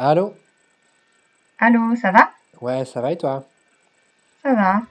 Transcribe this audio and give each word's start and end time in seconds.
Allô? 0.00 0.32
Allô, 1.58 1.96
ça 1.96 2.12
va? 2.12 2.30
Ouais, 2.60 2.84
ça 2.84 3.00
va 3.00 3.10
et 3.10 3.18
toi? 3.18 3.42
Ça 4.44 4.54
va. 4.54 4.82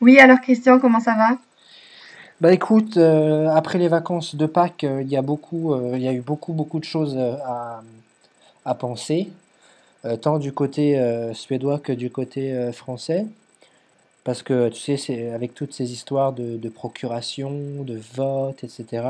Oui, 0.00 0.18
alors 0.18 0.40
Christian, 0.40 0.80
comment 0.80 0.98
ça 0.98 1.14
va? 1.14 1.38
Bah 2.40 2.52
écoute, 2.52 2.96
euh, 2.96 3.48
après 3.54 3.78
les 3.78 3.86
vacances 3.86 4.34
de 4.34 4.46
Pâques, 4.46 4.82
euh, 4.82 5.00
il 5.00 5.08
y 5.08 5.16
a 5.16 5.22
beaucoup, 5.22 5.74
euh, 5.74 5.92
il 5.94 6.02
y 6.02 6.08
a 6.08 6.12
eu 6.12 6.22
beaucoup, 6.22 6.54
beaucoup 6.54 6.80
de 6.80 6.84
choses 6.84 7.14
euh, 7.16 7.36
à, 7.46 7.82
à 8.64 8.74
penser, 8.74 9.30
euh, 10.04 10.16
tant 10.16 10.38
du 10.38 10.52
côté 10.52 10.98
euh, 10.98 11.32
suédois 11.32 11.78
que 11.78 11.92
du 11.92 12.10
côté 12.10 12.52
euh, 12.52 12.72
français. 12.72 13.26
Parce 14.24 14.42
que 14.42 14.68
tu 14.68 14.96
sais, 14.96 15.30
avec 15.30 15.54
toutes 15.54 15.72
ces 15.72 15.92
histoires 15.92 16.32
de, 16.32 16.68
procuration, 16.68 17.82
de 17.82 18.00
vote, 18.14 18.62
etc. 18.62 19.04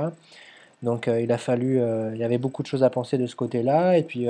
Donc 0.83 1.07
il 1.07 1.31
a 1.31 1.37
fallu, 1.37 1.83
il 2.15 2.19
y 2.19 2.25
avait 2.25 2.39
beaucoup 2.39 2.63
de 2.63 2.67
choses 2.67 2.83
à 2.83 2.89
penser 2.89 3.19
de 3.19 3.27
ce 3.27 3.37
côté-là. 3.37 3.99
Et 3.99 4.05
puis 4.05 4.27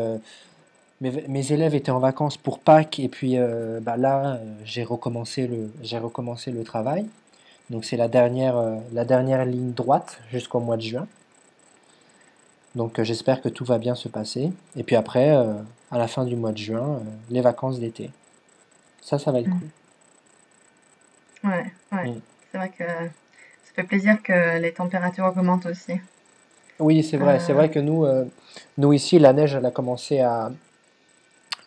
mes, 1.01 1.24
mes 1.29 1.52
élèves 1.52 1.77
étaient 1.77 1.93
en 1.93 2.01
vacances 2.01 2.37
pour 2.37 2.59
Pâques, 2.59 2.98
et 2.98 3.07
puis 3.07 3.37
bah 3.80 3.96
là, 3.96 4.41
j'ai 4.65 4.82
recommencé 4.82 5.46
le, 5.46 5.70
j'ai 5.84 5.98
recommencé 5.98 6.51
le 6.51 6.65
travail. 6.65 7.07
Donc 7.70 7.84
c'est 7.84 7.96
la 7.96 8.09
dernière, 8.09 8.60
la 8.93 9.04
dernière 9.04 9.45
ligne 9.45 9.73
droite 9.74 10.18
jusqu'au 10.32 10.59
mois 10.59 10.77
de 10.77 10.82
juin. 10.82 11.07
Donc 12.74 12.98
euh, 12.98 13.04
j'espère 13.04 13.42
que 13.42 13.48
tout 13.48 13.64
va 13.64 13.78
bien 13.78 13.94
se 13.94 14.08
passer. 14.08 14.52
Et 14.76 14.82
puis 14.82 14.96
après, 14.96 15.30
euh, 15.36 15.54
à 15.90 15.98
la 15.98 16.08
fin 16.08 16.24
du 16.24 16.36
mois 16.36 16.52
de 16.52 16.58
juin, 16.58 16.95
euh, 16.96 16.98
les 17.30 17.40
vacances 17.40 17.78
d'été. 17.80 18.10
Ça, 19.01 19.18
ça 19.18 19.32
va 19.32 19.40
être 19.40 19.48
Mm. 19.48 19.59
cool. 21.42 21.51
Ouais, 21.51 21.73
ouais. 21.92 22.09
Mm. 22.10 22.20
C'est 22.51 22.59
vrai 22.59 22.68
que 22.70 22.84
ça 22.84 23.73
fait 23.74 23.82
plaisir 23.82 24.23
que 24.23 24.59
les 24.59 24.73
températures 24.73 25.24
augmentent 25.26 25.66
aussi. 25.66 25.95
Oui, 26.79 27.02
c'est 27.02 27.16
vrai. 27.16 27.38
C'est 27.40 27.52
vrai 27.52 27.70
que 27.70 27.79
nous, 27.79 28.06
nous 28.76 28.92
ici, 28.92 29.18
la 29.18 29.32
neige, 29.32 29.54
elle 29.54 29.64
a 29.66 29.70
commencé 29.70 30.20
à, 30.20 30.51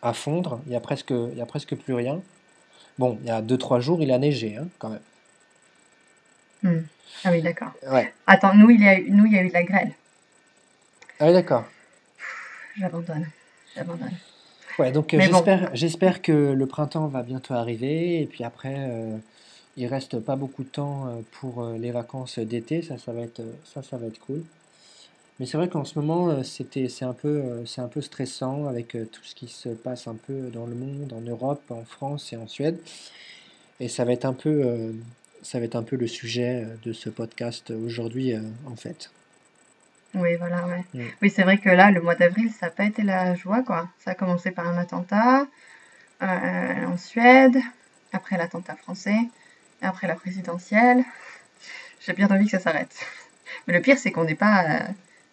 à 0.02 0.12
fondre. 0.12 0.60
Il 0.66 0.72
y 0.72 0.76
a 0.76 0.80
presque, 0.80 1.10
il 1.10 1.36
y 1.36 1.40
a 1.40 1.46
presque 1.46 1.74
plus 1.74 1.94
rien. 1.94 2.20
Bon, 2.98 3.18
il 3.22 3.28
y 3.28 3.30
a 3.30 3.40
deux, 3.40 3.56
trois 3.56 3.80
jours, 3.80 4.02
il 4.02 4.12
a 4.12 4.18
neigé, 4.18 4.56
hein, 4.56 4.66
quand 4.78 4.90
même. 4.90 5.00
hmm. 6.62 6.84
Ah 7.24 7.30
oui, 7.30 7.40
d'accord. 7.42 7.72
Ouais. 7.90 8.12
Attends, 8.26 8.54
nous, 8.54 8.70
il 8.70 8.82
y 8.82 8.88
a 8.88 8.98
eu, 8.98 9.10
nous, 9.10 9.24
il 9.26 9.32
y 9.32 9.38
a 9.38 9.42
eu 9.42 9.48
de 9.48 9.54
la 9.54 9.64
grêle. 9.64 9.92
Ah 11.18 11.26
oui, 11.26 11.32
d'accord. 11.32 11.64
J'abandonne. 12.78 13.26
J'abandonne. 13.74 14.12
Ouais, 14.78 14.92
donc 14.92 15.14
euh, 15.14 15.18
bon, 15.30 15.42
j'espère, 15.72 16.20
que 16.20 16.52
le 16.52 16.66
printemps 16.66 17.06
va 17.06 17.22
bientôt 17.22 17.54
arriver. 17.54 18.20
Et 18.20 18.26
puis 18.26 18.44
après, 18.44 18.74
euh, 18.76 19.16
il 19.78 19.86
reste 19.86 20.20
pas 20.20 20.36
beaucoup 20.36 20.62
de 20.62 20.68
temps 20.68 21.06
euh, 21.06 21.20
pour 21.32 21.66
les 21.78 21.90
vacances 21.90 22.38
d'été. 22.38 22.82
Ça, 22.82 22.98
ça 22.98 23.12
va 23.12 23.22
être, 23.22 23.42
ça, 23.64 23.82
ça 23.82 23.96
va 23.96 24.06
être 24.06 24.18
cool. 24.20 24.42
Mais 25.40 25.46
c'est 25.46 25.56
vrai 25.56 25.68
qu'en 25.68 25.84
ce 25.84 25.98
moment, 25.98 26.42
c'était, 26.42 26.88
c'est 26.88 27.04
un 27.04 27.12
peu, 27.12 27.64
c'est 27.66 27.82
un 27.82 27.88
peu 27.88 28.00
stressant 28.00 28.66
avec 28.68 28.92
tout 28.92 29.22
ce 29.22 29.34
qui 29.34 29.48
se 29.48 29.68
passe 29.68 30.08
un 30.08 30.14
peu 30.14 30.50
dans 30.52 30.64
le 30.64 30.74
monde, 30.74 31.12
en 31.12 31.20
Europe, 31.20 31.62
en 31.70 31.84
France 31.84 32.32
et 32.32 32.38
en 32.38 32.46
Suède. 32.46 32.78
Et 33.78 33.88
ça 33.88 34.06
va 34.06 34.12
être 34.12 34.24
un 34.24 34.32
peu, 34.32 34.94
ça 35.42 35.58
va 35.58 35.66
être 35.66 35.76
un 35.76 35.82
peu 35.82 35.96
le 35.96 36.06
sujet 36.06 36.66
de 36.82 36.94
ce 36.94 37.10
podcast 37.10 37.70
aujourd'hui, 37.70 38.32
en 38.66 38.76
fait. 38.76 39.10
Oui, 40.16 40.36
voilà, 40.36 40.66
ouais. 40.66 40.84
Mm. 40.94 41.08
Oui, 41.22 41.30
c'est 41.30 41.42
vrai 41.42 41.58
que 41.58 41.68
là, 41.68 41.90
le 41.90 42.00
mois 42.00 42.14
d'avril, 42.14 42.50
ça 42.52 42.66
n'a 42.66 42.72
pas 42.72 42.84
été 42.84 43.02
la 43.02 43.34
joie, 43.34 43.62
quoi. 43.62 43.88
Ça 43.98 44.12
a 44.12 44.14
commencé 44.14 44.50
par 44.50 44.66
un 44.66 44.78
attentat 44.78 45.46
euh, 46.22 46.84
en 46.86 46.96
Suède, 46.96 47.58
après 48.12 48.36
l'attentat 48.36 48.76
français, 48.76 49.18
et 49.82 49.86
après 49.86 50.06
la 50.06 50.14
présidentielle. 50.14 51.04
J'ai 52.00 52.12
bien 52.12 52.28
envie 52.28 52.44
que 52.44 52.50
ça 52.52 52.60
s'arrête. 52.60 53.06
Mais 53.66 53.74
le 53.74 53.80
pire, 53.80 53.98
c'est 53.98 54.12
qu'on 54.12 54.24
n'est 54.24 54.34
pas. 54.34 54.64
euh, 54.64 54.80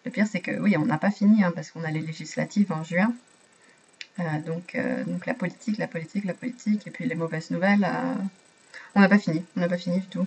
le 0.04 0.10
pire, 0.10 0.26
c'est 0.26 0.40
que 0.40 0.52
oui, 0.60 0.76
on 0.76 0.84
n'a 0.86 0.98
pas 0.98 1.10
fini, 1.10 1.42
hein, 1.44 1.52
parce 1.54 1.70
qu'on 1.70 1.84
a 1.84 1.90
les 1.90 2.00
législatives 2.00 2.72
en 2.72 2.84
juin. 2.84 3.12
Euh, 4.20 4.38
donc, 4.46 4.76
donc 5.06 5.26
la 5.26 5.34
politique, 5.34 5.78
la 5.78 5.88
politique, 5.88 6.24
la 6.24 6.34
politique, 6.34 6.86
et 6.86 6.90
puis 6.90 7.06
les 7.06 7.14
mauvaises 7.14 7.50
nouvelles, 7.50 7.88
on 8.94 9.00
n'a 9.00 9.08
pas 9.08 9.18
fini. 9.18 9.44
On 9.56 9.60
n'a 9.60 9.68
pas 9.68 9.78
fini 9.78 10.00
du 10.00 10.06
tout. 10.06 10.26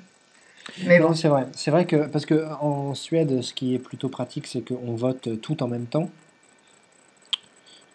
Mais 0.85 0.99
bon. 0.99 1.13
c'est 1.13 1.27
vrai. 1.27 1.47
C'est 1.53 1.71
vrai 1.71 1.85
que, 1.85 2.07
parce 2.07 2.25
que 2.25 2.47
en 2.61 2.93
Suède, 2.93 3.41
ce 3.41 3.53
qui 3.53 3.75
est 3.75 3.79
plutôt 3.79 4.09
pratique, 4.09 4.47
c'est 4.47 4.61
qu'on 4.61 4.95
vote 4.95 5.41
tout 5.41 5.63
en 5.63 5.67
même 5.67 5.85
temps. 5.85 6.09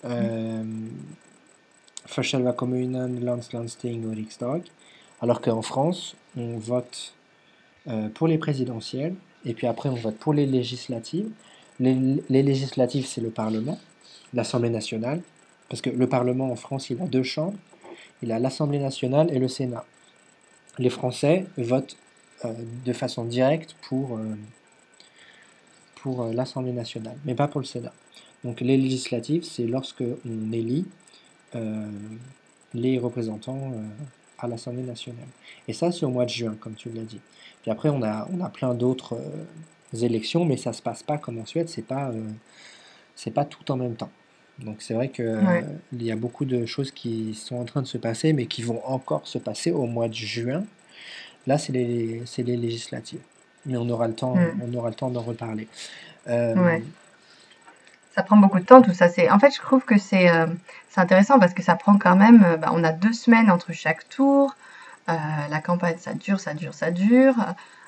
Euh, 0.04 0.64
själva 2.06 2.52
kommunen, 2.52 3.28
och 3.28 4.16
riksdag. 4.16 4.62
Alors 5.20 5.40
qu'en 5.40 5.62
France, 5.62 6.16
on 6.36 6.58
vote 6.58 7.14
euh, 7.88 8.08
pour 8.08 8.28
les 8.28 8.38
présidentielles 8.38 9.14
et 9.44 9.54
puis 9.54 9.66
après 9.66 9.88
on 9.88 9.94
vote 9.94 10.16
pour 10.16 10.34
les 10.34 10.46
législatives. 10.46 11.30
Les, 11.80 11.96
les 12.28 12.42
législatives, 12.42 13.06
c'est 13.06 13.20
le 13.20 13.30
Parlement, 13.30 13.78
l'Assemblée 14.34 14.70
nationale, 14.70 15.20
parce 15.68 15.80
que 15.80 15.90
le 15.90 16.06
Parlement 16.06 16.50
en 16.50 16.56
France, 16.56 16.90
il 16.90 17.00
a 17.00 17.06
deux 17.06 17.22
chambres. 17.22 17.58
Il 18.22 18.30
a 18.30 18.38
l'Assemblée 18.38 18.78
nationale 18.78 19.28
et 19.32 19.38
le 19.38 19.48
Sénat. 19.48 19.84
Les 20.78 20.90
Français 20.90 21.46
votent 21.56 21.96
de 22.84 22.92
façon 22.92 23.24
directe 23.24 23.76
pour, 23.88 24.16
euh, 24.16 24.34
pour 25.96 26.22
euh, 26.22 26.32
l'Assemblée 26.32 26.72
nationale, 26.72 27.16
mais 27.24 27.34
pas 27.34 27.48
pour 27.48 27.60
le 27.60 27.66
Sénat. 27.66 27.92
Donc 28.44 28.60
les 28.60 28.76
législatives, 28.76 29.44
c'est 29.44 29.66
lorsque 29.66 30.02
on 30.02 30.52
élit 30.52 30.84
euh, 31.54 31.86
les 32.74 32.98
représentants 32.98 33.72
euh, 33.74 33.82
à 34.38 34.48
l'Assemblée 34.48 34.82
nationale. 34.82 35.28
Et 35.68 35.72
ça, 35.72 35.92
c'est 35.92 36.04
au 36.04 36.10
mois 36.10 36.24
de 36.24 36.30
juin, 36.30 36.56
comme 36.58 36.74
tu 36.74 36.90
l'as 36.90 37.02
dit. 37.04 37.20
Puis 37.62 37.70
après, 37.70 37.88
on 37.88 38.02
a, 38.02 38.26
on 38.32 38.40
a 38.44 38.48
plein 38.48 38.74
d'autres 38.74 39.14
euh, 39.14 39.96
élections, 40.04 40.44
mais 40.44 40.56
ça 40.56 40.72
se 40.72 40.82
passe 40.82 41.02
pas 41.02 41.18
comme 41.18 41.38
en 41.38 41.46
Suède, 41.46 41.68
c'est 41.68 41.86
pas, 41.86 42.08
euh, 42.10 42.24
c'est 43.14 43.30
pas 43.30 43.44
tout 43.44 43.70
en 43.70 43.76
même 43.76 43.94
temps. 43.94 44.10
Donc 44.58 44.82
c'est 44.82 44.94
vrai 44.94 45.08
que, 45.08 45.22
euh, 45.22 45.42
Ouais. 45.46 45.64
il 45.92 46.02
y 46.02 46.10
a 46.10 46.16
beaucoup 46.16 46.44
de 46.44 46.66
choses 46.66 46.90
qui 46.90 47.34
sont 47.34 47.56
en 47.56 47.64
train 47.64 47.82
de 47.82 47.86
se 47.86 47.98
passer, 47.98 48.32
mais 48.32 48.46
qui 48.46 48.62
vont 48.62 48.84
encore 48.86 49.26
se 49.26 49.38
passer 49.38 49.70
au 49.70 49.86
mois 49.86 50.08
de 50.08 50.14
juin. 50.14 50.64
Là, 51.46 51.58
c'est 51.58 51.72
les, 51.72 52.22
c'est 52.26 52.42
les 52.42 52.56
législatives. 52.56 53.20
Mais 53.66 53.76
on 53.76 53.88
aura 53.88 54.08
le 54.08 54.14
temps, 54.14 54.34
Mm. 54.36 54.60
on 54.62 54.74
aura 54.78 54.88
le 54.88 54.94
temps 54.94 55.10
d'en 55.10 55.22
reparler. 55.22 55.68
Euh, 56.28 56.54
Ouais. 56.54 56.82
Ça 58.14 58.22
prend 58.22 58.36
beaucoup 58.36 58.58
de 58.60 58.64
temps, 58.64 58.82
tout 58.82 58.92
ça. 58.92 59.08
C'est, 59.08 59.30
en 59.30 59.38
fait, 59.38 59.54
je 59.54 59.60
trouve 59.60 59.84
que 59.84 59.98
c'est, 59.98 60.30
euh, 60.30 60.46
c'est 60.90 61.00
intéressant 61.00 61.38
parce 61.38 61.54
que 61.54 61.62
ça 61.62 61.76
prend 61.76 61.96
quand 61.96 62.14
même. 62.16 62.44
euh, 62.44 62.56
bah, 62.58 62.70
on 62.72 62.84
a 62.84 62.92
deux 62.92 63.12
semaines 63.14 63.50
entre 63.50 63.72
chaque 63.72 64.06
tour. 64.10 64.54
Euh, 65.08 65.12
la 65.50 65.60
campagne, 65.60 65.96
ça 65.98 66.12
dure, 66.12 66.38
ça 66.38 66.52
dure, 66.54 66.74
ça 66.74 66.90
dure. 66.90 67.34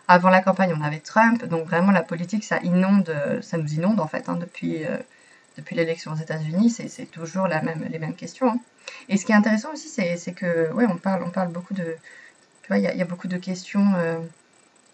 Avant 0.08 0.30
la 0.30 0.40
campagne, 0.40 0.74
on 0.78 0.82
avait 0.82 0.98
Trump, 1.00 1.44
donc 1.46 1.66
vraiment 1.66 1.90
la 1.92 2.02
politique, 2.02 2.44
ça 2.44 2.58
inonde, 2.62 3.14
ça 3.42 3.56
nous 3.56 3.72
inonde 3.74 4.00
en 4.00 4.06
fait 4.06 4.28
hein, 4.28 4.36
depuis, 4.36 4.82
depuis 5.56 5.76
l'élection 5.76 6.12
aux 6.12 6.16
États-Unis. 6.16 6.70
C'est, 6.70 6.88
c'est 6.88 7.06
toujours 7.06 7.46
la 7.46 7.62
même, 7.62 7.86
les 7.90 7.98
mêmes 7.98 8.14
questions. 8.14 8.48
hein. 8.50 8.58
Et 9.08 9.16
ce 9.16 9.24
qui 9.24 9.32
est 9.32 9.34
intéressant 9.36 9.72
aussi, 9.72 9.88
c'est, 9.88 10.16
c'est 10.16 10.32
que, 10.32 10.70
ouais, 10.72 10.84
on 10.90 10.96
parle, 10.96 11.22
on 11.24 11.30
parle 11.30 11.48
beaucoup 11.48 11.72
de, 11.74 11.96
tu 12.64 12.68
vois, 12.68 12.78
il 12.78 12.82
y 12.84 12.86
a, 12.86 12.92
il 12.92 12.98
y 12.98 13.02
a 13.02 13.04
beaucoup 13.04 13.28
de 13.28 13.36
questions 13.36 13.92
euh, 13.96 14.18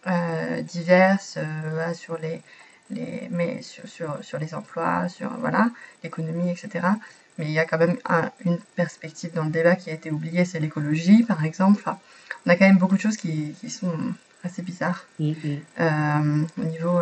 euh, 0.09 0.63
diverses 0.63 1.35
euh, 1.39 1.95
sur 1.95 2.19
les, 2.19 2.43
les, 2.91 3.29
mais 3.31 3.63
sur, 3.63 3.89
sur, 3.89 4.19
sur 4.23 4.39
les 4.39 4.55
emplois, 4.55 5.09
sur 5.09 5.31
voilà, 5.39 5.71
l'économie, 6.03 6.51
etc. 6.51 6.87
Mais 7.39 7.45
il 7.47 7.53
y 7.53 7.59
a 7.59 7.65
quand 7.65 7.79
même 7.79 7.97
un- 8.09 8.31
une 8.45 8.59
perspective 8.77 9.33
dans 9.33 9.45
le 9.45 9.51
débat 9.51 9.77
qui 9.77 9.89
a 9.91 9.93
été 9.93 10.11
oubliée, 10.11 10.45
c'est 10.45 10.59
l'écologie, 10.61 11.23
par 11.23 11.45
exemple. 11.45 11.79
Enfin, 11.81 11.99
on 12.45 12.51
a 12.51 12.57
quand 12.57 12.67
même 12.67 12.79
beaucoup 12.79 12.97
de 12.97 13.01
choses 13.01 13.17
qui, 13.17 13.55
qui 13.61 13.71
sont 13.71 13.93
assez 14.43 14.63
bizarres 14.63 15.07
mm, 15.79 16.47
au 16.59 16.65
niveau, 16.65 16.99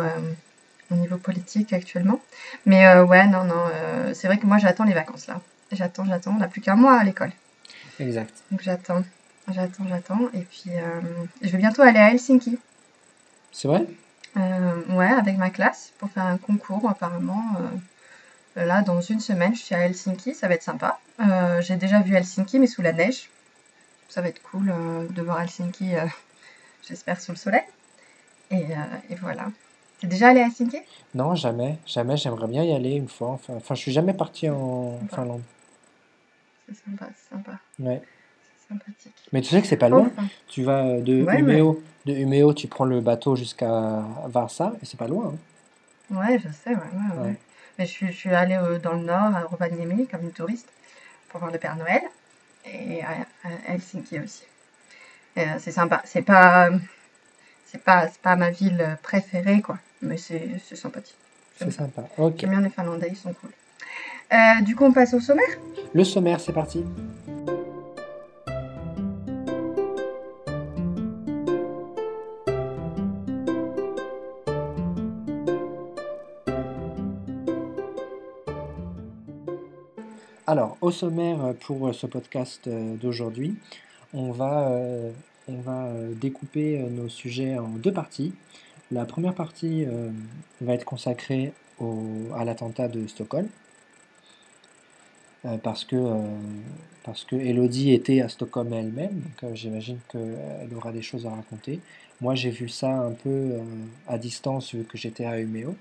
au 0.91 0.95
niveau 0.95 1.17
politique 1.17 1.73
actuellement. 1.73 2.21
Mais 2.65 2.85
euh, 2.87 3.03
ouais, 3.05 3.25
non, 3.27 3.43
non, 3.43 3.63
euh, 3.73 4.13
c'est 4.13 4.27
vrai 4.27 4.37
que 4.37 4.45
moi 4.45 4.57
j'attends 4.59 4.83
les 4.83 4.93
vacances 4.93 5.27
là. 5.27 5.41
J'attends, 5.71 6.05
j'attends. 6.05 6.31
On 6.35 6.39
n'a 6.39 6.47
plus 6.47 6.61
qu'un 6.61 6.75
mois 6.75 6.99
à 6.99 7.03
l'école. 7.03 7.31
Exact. 7.99 8.33
Donc 8.51 8.61
j'attends, 8.61 9.03
j'attends, 9.53 9.87
j'attends. 9.87 10.29
Et 10.33 10.41
puis 10.41 10.71
euh, 10.71 11.01
je 11.41 11.49
vais 11.49 11.57
bientôt 11.57 11.81
aller 11.81 11.99
à 11.99 12.11
Helsinki. 12.11 12.57
C'est 13.51 13.67
vrai? 13.67 13.85
Euh, 14.37 14.81
ouais, 14.95 15.07
avec 15.09 15.37
ma 15.37 15.49
classe 15.49 15.91
pour 15.97 16.09
faire 16.11 16.25
un 16.25 16.37
concours 16.37 16.87
apparemment. 16.89 17.43
euh, 18.57 18.65
là, 18.65 18.81
dans 18.81 19.01
une 19.01 19.19
semaine, 19.19 19.55
je 19.55 19.61
suis 19.61 19.75
à 19.75 19.85
Helsinki, 19.85 20.35
ça 20.35 20.47
va 20.47 20.53
être 20.55 20.63
sympa. 20.63 20.99
J'ai 21.61 21.75
déjà 21.75 22.01
vu 22.01 22.15
Helsinki, 22.15 22.59
mais 22.59 22.67
sous 22.67 22.81
la 22.81 22.93
neige. 22.93 23.29
Ça 24.09 24.21
va 24.21 24.27
être 24.29 24.41
cool 24.41 24.73
de 25.09 25.21
voir 25.21 25.41
Helsinki, 25.41 25.91
j'espère, 26.87 27.19
sous 27.21 27.31
le 27.31 27.37
soleil. 27.37 27.63
Et, 28.51 28.65
et 29.09 29.15
voilà. 29.15 29.47
T'es 29.99 30.07
déjà 30.07 30.29
allé 30.29 30.41
à 30.41 30.45
Helsinki? 30.45 30.77
Non, 31.13 31.35
jamais, 31.35 31.77
jamais. 31.85 32.17
J'aimerais 32.17 32.47
bien 32.47 32.63
y 32.63 32.73
aller 32.73 32.91
une 32.91 33.09
fois. 33.09 33.29
Enfin, 33.29 33.53
enfin, 33.55 33.75
je 33.75 33.81
suis 33.81 33.91
jamais 33.91 34.13
parti 34.13 34.49
en 34.49 34.97
Sympa. 34.99 35.15
Finlande. 35.15 35.41
C'est 36.67 36.75
sympa, 36.85 37.07
c'est 37.15 37.35
sympa, 37.35 37.51
Ouais. 37.79 38.01
Sympathique. 38.69 39.13
Mais 39.33 39.41
tu 39.41 39.49
sais 39.49 39.61
que 39.61 39.67
c'est 39.67 39.75
pas 39.77 39.89
loin. 39.89 40.09
Enfin, 40.15 40.27
Tu 40.47 40.63
vas 40.63 40.85
euh, 40.85 41.01
de 41.01 41.23
ouais, 41.23 41.41
mais 41.41 41.57
de 42.05 42.13
Umeå, 42.13 42.53
tu 42.53 42.67
prends 42.67 42.85
le 42.85 43.01
bateau 43.01 43.35
jusqu'à 43.35 44.03
Varsa 44.27 44.73
et 44.81 44.85
c'est 44.85 44.97
pas 44.97 45.07
loin. 45.07 45.33
hein. 46.11 46.15
ouais, 46.17 46.39
je 46.39 46.49
sais, 46.51 46.69
ouais, 46.75 47.23
ouais. 47.23 47.35
Mais 47.77 47.85
je, 47.85 47.91
suis- 47.91 48.07
je 48.07 48.17
suis 48.17 48.29
allée 48.33 48.55
euh, 48.55 48.79
dans 48.79 48.93
le 48.93 49.03
nord, 49.03 49.35
à 49.35 49.41
Rovaniemi, 49.43 50.07
comme 50.07 50.21
une 50.23 50.31
touriste, 50.31 50.67
pour 51.29 51.39
voir 51.39 51.51
le 51.51 51.59
Père 51.59 51.75
Noël. 51.75 52.01
Et 52.65 53.01
à, 53.03 53.25
à 53.43 53.73
Helsinki 53.73 54.19
aussi. 54.19 54.43
Euh, 55.37 55.41
c'est 55.59 55.71
sympa. 55.71 56.01
C'est 56.05 56.21
pas, 56.21 56.69
c'est 57.65 57.81
pas, 57.83 58.07
c'est 58.09 58.21
pas 58.21 58.35
ma 58.35 58.51
ville 58.51 58.97
préférée, 59.01 59.61
quoi. 59.61 59.77
Mais 60.01 60.17
c'est 60.17 60.49
c'est 60.65 60.75
sympathique. 60.75 61.15
C'est 61.57 61.71
sympa. 61.71 62.03
Ok. 62.17 62.35
J'aime 62.39 62.51
bien 62.51 62.61
les 62.61 62.69
Finlandais, 62.69 63.07
ils 63.11 63.17
sont 63.17 63.33
cool. 63.33 63.51
Euh, 64.33 64.61
du 64.63 64.75
coup, 64.75 64.85
on 64.85 64.91
passe 64.93 65.13
au 65.13 65.19
sommaire? 65.19 65.57
Le 65.93 66.03
sommaire, 66.03 66.39
c'est 66.39 66.53
parti. 66.53 66.83
Alors, 80.51 80.77
au 80.81 80.89
sommaire 80.89 81.53
pour 81.59 81.93
ce 81.93 82.07
podcast 82.07 82.65
euh, 82.65 82.95
d'aujourd'hui, 82.95 83.53
on 84.15 84.31
va, 84.31 84.69
euh, 84.69 85.11
euh, 85.47 86.11
découper 86.15 86.81
euh, 86.81 86.89
nos 86.89 87.07
sujets 87.07 87.59
en 87.59 87.67
deux 87.67 87.93
parties. 87.93 88.33
La 88.91 89.05
première 89.05 89.35
partie 89.35 89.85
euh, 89.85 90.09
va 90.61 90.73
être 90.73 90.85
consacrée 90.85 91.53
à 92.35 92.45
l'attentat 92.45 92.87
de 92.87 93.05
Stockholm, 93.05 93.47
euh, 95.45 95.57
parce 95.57 95.85
que, 95.85 95.95
euh, 95.95 96.21
parce 97.03 97.23
que 97.23 97.35
Elodie 97.35 97.93
était 97.93 98.19
à 98.21 98.27
Stockholm 98.27 98.73
elle-même, 98.73 99.13
donc 99.13 99.43
euh, 99.43 99.55
j'imagine 99.55 99.97
qu'elle 100.11 100.73
aura 100.75 100.91
des 100.91 101.01
choses 101.01 101.25
à 101.25 101.29
raconter. 101.29 101.79
Moi, 102.19 102.35
j'ai 102.35 102.49
vu 102.49 102.67
ça 102.67 102.89
un 102.89 103.11
peu 103.11 103.59
à 104.05 104.17
distance 104.17 104.75
vu 104.75 104.83
que 104.83 104.97
j'étais 104.97 105.23
à 105.23 105.39
Umeå, 105.39 105.75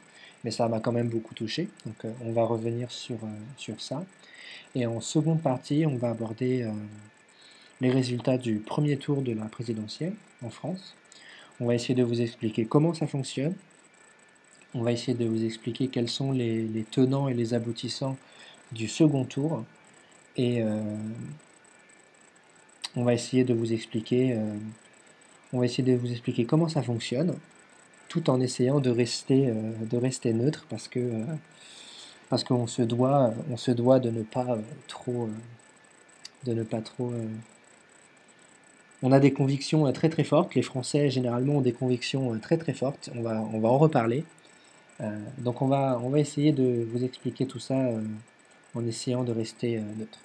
mais 0.45 0.53
ça 0.53 0.69
m'a 0.69 0.79
quand 0.79 0.93
même 0.93 1.09
beaucoup 1.09 1.35
touché, 1.35 1.69
donc 1.85 2.15
on 2.25 2.31
va 2.31 2.45
revenir 2.45 2.93
sur, 2.93 3.19
sur 3.57 3.81
ça. 3.81 4.05
Et 4.77 4.87
en 4.87 5.01
seconde 5.01 5.43
partie, 5.43 5.85
on 5.85 5.97
va 5.97 6.11
aborder 6.11 6.65
les 7.81 7.91
résultats 7.91 8.39
du 8.39 8.61
premier 8.61 8.99
tour 8.99 9.23
de 9.23 9.33
la 9.33 9.47
présidentielle 9.47 10.13
en 10.45 10.51
France. 10.51 10.95
On 11.59 11.67
va 11.67 11.75
essayer 11.75 11.97
de 11.97 12.05
vous 12.05 12.21
expliquer 12.21 12.67
comment 12.67 12.95
ça 12.95 13.09
fonctionne. 13.09 13.55
On 14.75 14.83
va 14.83 14.93
essayer 14.93 15.15
de 15.15 15.25
vous 15.25 15.45
expliquer 15.45 15.89
quels 15.89 16.09
sont 16.09 16.31
les, 16.31 16.63
les 16.63 16.85
tenants 16.85 17.27
et 17.27 17.35
les 17.35 17.53
aboutissants 17.53 18.17
du 18.73 18.89
second 18.89 19.25
tour. 19.25 19.65
Et 20.37 20.63
euh, 20.63 20.81
on 22.97 23.05
va 23.05 23.15
essayer 23.15 23.45
de 23.45 23.55
vous 23.55 23.73
expliquer, 23.73 24.35
euh, 24.35 24.55
on 25.53 25.61
va 25.61 25.65
essayer 25.65 25.83
de 25.83 25.99
vous 25.99 26.11
expliquer 26.11 26.45
comment 26.45 26.69
ça 26.69 26.83
fonctionne, 26.83 27.37
tout 28.09 28.31
en 28.31 28.41
essayant 28.41 28.81
de 28.81 28.91
rester, 28.91 29.49
euh, 29.49 29.73
de 29.91 29.97
rester 29.97 30.33
neutre 30.33 30.67
parce 30.71 30.89
que 30.89 31.01
parce 32.31 32.45
qu'on 32.45 32.67
se 32.67 32.83
doit, 32.83 33.33
on 33.51 33.57
se 33.57 33.71
doit 33.71 34.01
de 34.01 34.11
ne 34.11 34.23
pas 34.23 34.59
trop, 34.87 35.31
de 36.45 36.53
ne 36.53 36.63
pas 36.63 36.83
trop. 36.83 37.13
On 39.03 39.13
a 39.13 39.21
des 39.21 39.33
convictions 39.33 39.91
très 39.93 40.11
très 40.11 40.25
fortes. 40.25 40.55
Les 40.55 40.63
Français 40.63 41.09
généralement 41.09 41.57
ont 41.57 41.61
des 41.63 41.73
convictions 41.73 42.39
très 42.39 42.59
très 42.59 42.75
fortes. 42.75 43.09
On 43.15 43.23
va, 43.23 43.41
on 43.55 43.61
va 43.61 43.71
en 43.71 43.79
reparler. 43.79 44.25
Donc 45.39 45.63
on 45.63 45.69
va, 45.69 45.99
on 46.05 46.11
va 46.11 46.21
essayer 46.21 46.53
de 46.53 46.87
vous 46.93 47.03
expliquer 47.03 47.47
tout 47.47 47.61
ça 47.61 47.79
en 48.75 48.87
essayant 48.87 49.25
de 49.25 49.33
rester 49.33 49.79
euh, 49.79 49.83
neutre. 49.97 50.19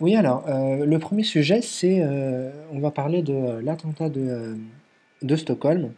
Oui, 0.00 0.16
alors, 0.16 0.44
euh, 0.48 0.84
le 0.84 0.98
premier 0.98 1.22
sujet, 1.22 1.62
c'est, 1.62 2.00
euh, 2.00 2.50
on 2.72 2.80
va 2.80 2.90
parler 2.90 3.22
de 3.22 3.60
l'attentat 3.60 4.08
de 4.08 5.36
Stockholm. 5.36 5.92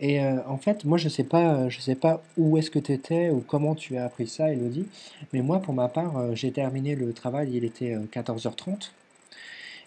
Et 0.00 0.20
euh, 0.20 0.36
en 0.46 0.58
fait, 0.58 0.84
moi, 0.84 0.96
je 0.96 1.08
sais 1.08 1.24
pas, 1.24 1.54
euh, 1.54 1.70
je 1.70 1.80
sais 1.80 1.96
pas 1.96 2.22
où 2.36 2.56
est-ce 2.56 2.70
que 2.70 2.78
tu 2.78 2.92
étais 2.92 3.30
ou 3.30 3.40
comment 3.40 3.74
tu 3.74 3.96
as 3.96 4.04
appris 4.04 4.28
ça, 4.28 4.52
Elodie. 4.52 4.86
Mais 5.32 5.42
moi, 5.42 5.60
pour 5.60 5.74
ma 5.74 5.88
part, 5.88 6.16
euh, 6.18 6.34
j'ai 6.34 6.52
terminé 6.52 6.94
le 6.94 7.12
travail, 7.12 7.50
il 7.54 7.64
était 7.64 7.94
euh, 7.94 8.04
14h30. 8.12 8.90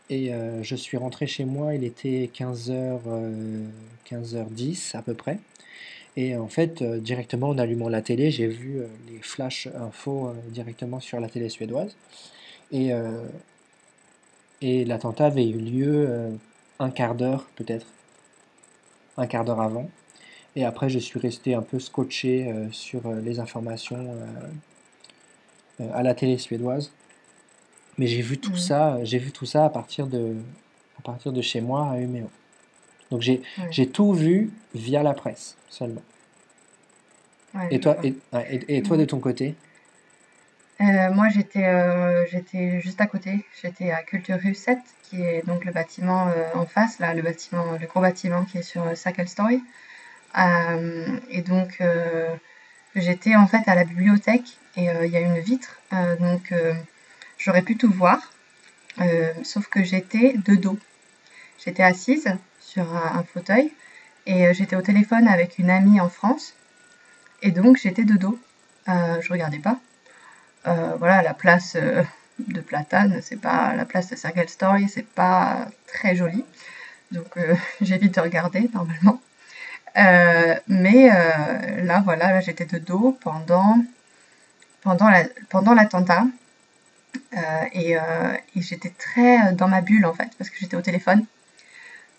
Et 0.10 0.34
je 0.62 0.76
suis 0.76 0.98
rentré 0.98 1.26
chez 1.26 1.46
moi, 1.46 1.74
il 1.74 1.86
était 1.86 2.30
15h, 2.36 3.00
15h10 4.12 4.98
à 4.98 5.02
peu 5.02 5.14
près. 5.14 5.40
Et 6.18 6.36
en 6.36 6.50
fait, 6.50 6.84
directement 6.84 7.48
en 7.48 7.58
allumant 7.58 7.88
la 7.88 8.02
télé, 8.02 8.30
j'ai 8.30 8.48
vu 8.48 8.82
les 9.10 9.20
flash 9.20 9.70
infos 9.74 10.34
directement 10.50 11.00
sur 11.00 11.22
la 11.22 11.30
télé 11.30 11.48
suédoise. 11.48 11.96
Et, 12.74 12.90
et 14.62 14.84
l'attentat 14.84 15.28
avait 15.28 15.48
eu 15.48 15.60
lieu 15.60 16.38
un 16.80 16.90
quart 16.90 17.16
d'heure, 17.16 17.48
peut-être, 17.56 17.88
un 19.16 19.28
quart 19.28 19.46
d'heure 19.46 19.62
avant. 19.62 19.90
Et 20.56 20.64
après, 20.66 20.90
je 20.90 21.00
suis 21.00 21.20
resté 21.20 21.56
un 21.56 21.62
peu 21.62 21.80
scotché 21.80 22.50
euh, 22.52 22.72
sur 22.72 23.06
euh, 23.08 23.20
les 23.22 23.40
informations 23.42 23.98
euh, 25.82 25.90
à 25.94 26.04
la 26.04 26.14
télé 26.14 26.38
suédoise. 26.38 26.92
Mais 27.98 28.08
j'ai 28.08 28.22
vu 28.22 28.38
tout 28.40 28.56
ça, 28.58 29.04
j'ai 29.04 29.18
vu 29.20 29.32
tout 29.32 29.46
ça 29.46 29.66
à 29.66 29.70
partir 29.70 30.08
de, 30.08 30.36
à 31.00 31.02
partir 31.02 31.32
de 31.34 31.42
chez 31.42 31.62
moi 31.62 31.90
à 31.92 31.98
Umeå. 32.00 32.30
Donc 33.12 33.22
j'ai, 33.22 33.42
Ouais. 33.58 33.68
j'ai 33.72 33.90
tout 33.90 34.14
vu 34.14 34.52
via 34.76 35.04
la 35.04 35.14
presse 35.14 35.58
seulement. 35.70 36.04
Ouais, 37.54 37.68
Et 37.72 37.80
toi, 37.80 37.98
et, 38.04 38.14
et- 38.50 38.78
et 38.78 38.84
toi 38.84 38.98
de 38.98 39.06
ton 39.06 39.20
côté? 39.20 39.56
Euh, 40.82 41.12
moi, 41.14 41.30
j'étais 41.30 41.66
euh, 41.68 42.26
j'étais 42.28 42.82
juste 42.82 43.00
à 43.02 43.06
côté. 43.08 43.46
J'étais 43.62 43.92
à 43.92 44.02
Culture 44.04 44.38
Rue 44.44 44.56
7, 44.56 44.80
qui 45.04 45.22
est 45.22 45.46
donc 45.46 45.64
le 45.66 45.72
bâtiment 45.72 46.28
euh, 46.30 46.44
en 46.56 46.66
face, 46.66 46.98
là, 47.00 47.14
le 47.14 47.22
bâtiment, 47.22 47.74
le 47.80 47.86
gros 47.88 48.02
bâtiment 48.02 48.46
qui 48.46 48.58
est 48.58 48.64
sur 48.64 48.84
Sakelstoy. 48.98 49.62
Euh, 50.38 51.18
et 51.30 51.42
donc, 51.42 51.78
euh, 51.82 52.36
j'étais 52.96 53.36
en 53.36 53.48
fait 53.48 53.68
à 53.68 53.76
la 53.76 53.84
bibliothèque 53.84 54.58
et 54.76 54.90
euh, 54.90 55.06
il 55.06 55.12
y 55.12 55.18
a 55.18 55.20
une 55.20 55.40
vitre, 55.40 55.78
donc 56.20 56.54
j'aurais 57.38 57.62
pu 57.62 57.76
tout 57.76 57.92
voir, 57.92 58.32
sauf 59.44 59.68
que 59.68 59.84
j'étais 59.84 60.36
de 60.38 60.56
dos. 60.56 60.80
J'étais 61.64 61.84
assise 61.84 62.28
sur 62.60 62.96
un, 62.96 63.24
fauteuil 63.24 63.72
et 64.26 64.54
j'étais 64.54 64.76
au 64.76 64.82
téléphone 64.82 65.28
avec 65.28 65.60
une 65.60 65.70
amie 65.70 66.00
en 66.00 66.10
France 66.10 66.56
et 67.42 67.52
donc 67.52 67.78
j'étais 67.78 68.06
de 68.06 68.16
dos. 68.16 68.40
Je 68.88 69.30
regardais 69.30 69.60
pas. 69.60 69.78
Voilà, 70.64 71.22
la 71.22 71.34
place 71.34 71.76
de 71.76 72.62
Platane, 72.62 73.20
c'est 73.22 73.42
pas 73.42 73.76
la 73.76 73.84
place 73.84 74.10
de 74.10 74.16
Sergel 74.16 74.48
Story, 74.48 74.88
c'est 74.88 75.08
pas 75.08 75.68
très 75.88 76.16
joli. 76.16 76.46
Donc 77.12 77.38
j'évite 77.82 78.16
de 78.16 78.22
regarder 78.22 78.70
normalement. 78.74 79.20
Euh, 79.98 80.56
mais 80.68 81.12
euh, 81.12 81.84
là, 81.84 82.02
voilà, 82.04 82.32
là, 82.32 82.40
j'étais 82.40 82.66
de 82.66 82.78
dos 82.78 83.18
pendant, 83.22 83.84
pendant 84.82 85.10
pendant 85.50 85.74
l'attentat. 85.74 86.26
Euh, 87.34 87.64
et 87.76 88.62
j'étais 88.62 88.90
très 88.90 89.54
dans 89.54 89.68
ma 89.68 89.82
bulle 89.82 90.06
en 90.06 90.14
fait, 90.14 90.30
parce 90.38 90.50
que 90.50 90.58
j'étais 90.60 90.78
au 90.78 90.82
téléphone. 90.82 91.26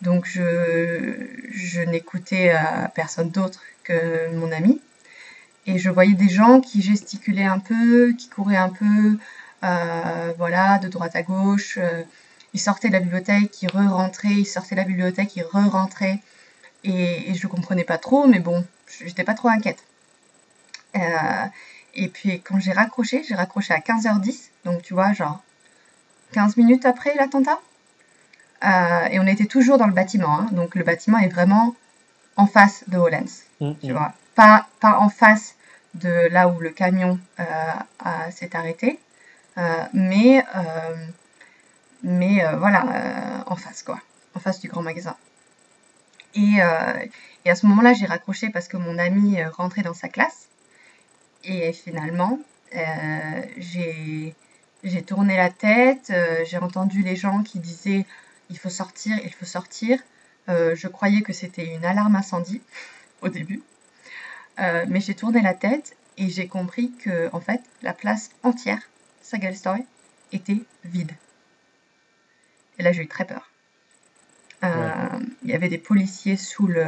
Donc 0.03 0.27
je, 0.27 1.15
je 1.51 1.81
n'écoutais 1.83 2.55
personne 2.95 3.31
d'autre 3.31 3.63
que 3.85 4.35
mon 4.35 4.53
ami. 4.53 4.81
Et 5.67 5.79
je 5.79 5.91
voyais 5.91 6.15
des 6.15 6.29
gens 6.29 6.61
qui 6.61 6.83
gesticulaient 6.83 7.45
un 7.45 7.61
peu, 7.61 8.13
qui 8.13 8.29
couraient 8.29 8.57
un 8.57 8.71
peu, 8.71 9.19
voilà, 10.39 10.79
de 10.79 10.89
droite 10.89 11.17
à 11.17 11.23
gauche. 11.23 11.79
ils 12.55 12.61
sortaient 12.61 12.89
de 12.89 12.95
la 12.95 13.01
bibliothèque, 13.01 13.63
ils 13.63 13.71
re-rentraient, 13.71 14.41
ils 14.41 14.47
sortaient 14.47 14.75
de 14.75 14.81
la 14.81 14.87
bibliothèque, 14.87 15.37
ils 15.37 15.45
re-rentraient. 15.45 16.21
Et, 16.85 17.31
et 17.31 17.35
je 17.35 17.47
comprenais 17.47 17.85
pas 17.85 17.99
trop, 17.99 18.27
mais 18.27 18.41
bon, 18.41 18.65
j'étais 19.01 19.25
pas 19.25 19.35
trop 19.35 19.49
inquiète. 19.49 19.85
Euh, 20.97 21.47
et 21.95 22.09
puis 22.09 22.41
quand 22.41 22.59
j'ai 22.59 22.73
raccroché, 22.73 23.23
j'ai 23.27 23.35
raccroché 23.35 23.75
à 23.75 23.79
15h10, 23.79 24.51
donc 24.65 24.83
tu 24.83 24.95
vois, 24.95 25.13
genre 25.13 25.43
15 26.33 26.57
minutes 26.57 26.87
après 26.87 27.15
l'attentat. 27.15 27.61
Euh, 28.65 29.07
et 29.11 29.19
on 29.19 29.27
était 29.27 29.47
toujours 29.47 29.77
dans 29.77 29.87
le 29.87 29.93
bâtiment, 29.93 30.39
hein, 30.41 30.49
donc 30.53 30.75
le 30.77 30.85
bâtiment 30.85 31.19
est 31.19 31.29
vraiment 31.29 31.75
en 32.37 32.47
face 32.47 32.85
de 32.89 32.97
Hollands 32.97 33.25
Mm, 33.61 33.73
tu 33.81 33.89
mm. 33.89 33.93
vois, 33.93 34.13
pas, 34.35 34.67
pas 34.81 34.99
en 34.99 35.09
face 35.09 35.57
de 35.95 36.29
là 36.31 36.49
où 36.49 36.61
le 36.61 36.71
camion 36.71 37.19
euh, 37.39 37.45
s'est 38.31 38.57
arrêté, 38.57 38.99
mais, 39.93 40.45
mais 42.03 42.43
voilà, 42.57 43.45
en 43.47 43.57
face, 43.57 43.83
quoi, 43.83 44.01
en 44.35 44.41
face 44.41 44.61
du 44.61 44.69
grand 44.69 44.83
magasin. 44.83 45.17
Et, 46.35 46.63
euh, 46.63 47.07
et 47.45 47.51
à 47.51 47.55
ce 47.55 47.67
moment-là, 47.67 47.93
j'ai 47.95 48.07
raccroché 48.07 48.51
parce 48.51 48.69
que 48.69 48.77
mon 48.77 48.99
ami 48.99 49.41
euh, 49.41 49.51
rentrait 49.51 49.83
dans 49.83 49.95
sa 49.95 50.09
classe, 50.09 50.49
et 51.45 51.73
finalement, 51.73 52.39
euh, 52.77 53.43
j'ai 53.59 54.35
tourné 55.07 55.37
la 55.37 55.51
tête, 55.51 56.13
j'ai 56.47 56.59
entendu 56.59 57.03
les 57.03 57.17
gens 57.17 57.43
qui 57.43 57.59
disaient 57.59 58.07
il 58.51 58.59
faut 58.59 58.71
sortir, 58.71 59.17
il 59.25 59.33
faut 59.33 59.45
sortir. 59.45 60.01
Je 60.49 60.89
croyais 60.89 61.23
que 61.23 61.33
c'était 61.33 61.75
une 61.75 61.85
alarme 61.85 62.17
incendie 62.17 62.63
au 63.23 63.29
début. 63.29 63.63
Mais 64.59 65.01
j'ai 65.01 65.15
tourné 65.15 65.41
la 65.43 65.55
tête 65.55 65.97
Et 66.17 66.29
j'ai 66.29 66.47
compris 66.47 66.93
que, 66.93 67.29
en 67.33 67.41
fait, 67.41 67.63
la 67.83 67.93
place 67.93 68.31
entière, 68.43 68.83
Sagelstoy, 69.23 69.85
était 70.33 70.63
vide. 70.85 71.13
Et 72.79 72.83
là, 72.83 72.93
j'ai 72.93 73.03
eu 73.03 73.09
très 73.09 73.25
peur. 73.25 73.52
Euh, 74.65 75.09
il 75.43 75.51
y 75.51 75.55
avait 75.55 75.69
des 75.69 75.79
policiers 75.79 76.37
sous 76.37 76.67
le, 76.67 76.85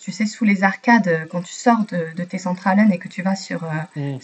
tu 0.00 0.10
sais, 0.10 0.26
sous 0.26 0.44
les 0.44 0.64
arcades, 0.64 1.08
euh, 1.08 1.26
quand 1.30 1.42
tu 1.42 1.52
sors 1.52 1.84
de, 1.86 2.24
tes 2.24 2.38
centrales 2.38 2.92
et 2.92 2.98
que 2.98 3.08
tu 3.08 3.22
vas 3.22 3.36
sur 3.36 3.64
euh, 3.64 3.68
mm. 3.96 4.18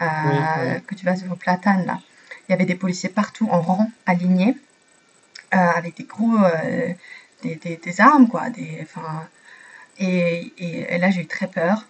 euh 0.00 0.80
que 0.86 0.94
tu 0.94 1.04
vas 1.04 1.16
sur 1.16 1.36
Platane, 1.36 1.84
là, 1.84 2.00
il 2.48 2.52
y 2.52 2.54
avait 2.54 2.64
des 2.64 2.74
policiers 2.74 3.10
partout 3.10 3.48
en 3.50 3.60
rang, 3.60 3.90
alignés, 4.06 4.56
avec 5.50 5.96
des 5.96 6.04
gros, 6.04 6.38
des, 7.42 7.56
des, 7.56 8.00
armes, 8.00 8.28
quoi, 8.28 8.50
des, 8.50 8.86
et, 9.98 10.52
et, 10.58 10.98
là, 10.98 11.10
j'ai 11.10 11.22
eu 11.22 11.26
très 11.26 11.46
peur. 11.46 11.86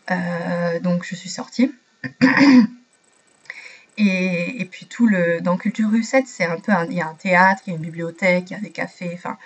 donc, 0.82 1.04
je 1.04 1.16
suis 1.16 1.28
sortie. 1.28 1.74
et, 3.98 4.68
puis, 4.70 4.86
tout 4.86 5.06
le, 5.06 5.40
dans 5.40 5.56
Culture 5.56 5.90
7, 6.02 6.26
c'est 6.26 6.44
un 6.44 6.60
peu, 6.60 6.72
il 6.88 6.94
y 6.94 7.00
a 7.00 7.08
un 7.08 7.14
théâtre, 7.14 7.62
il 7.66 7.70
y 7.70 7.72
a 7.72 7.76
une 7.76 7.82
bibliothèque, 7.82 8.50
il 8.50 8.54
y 8.54 8.56
a 8.56 8.60
des 8.60 8.70
cafés, 8.70 9.12
enfin, 9.14 9.38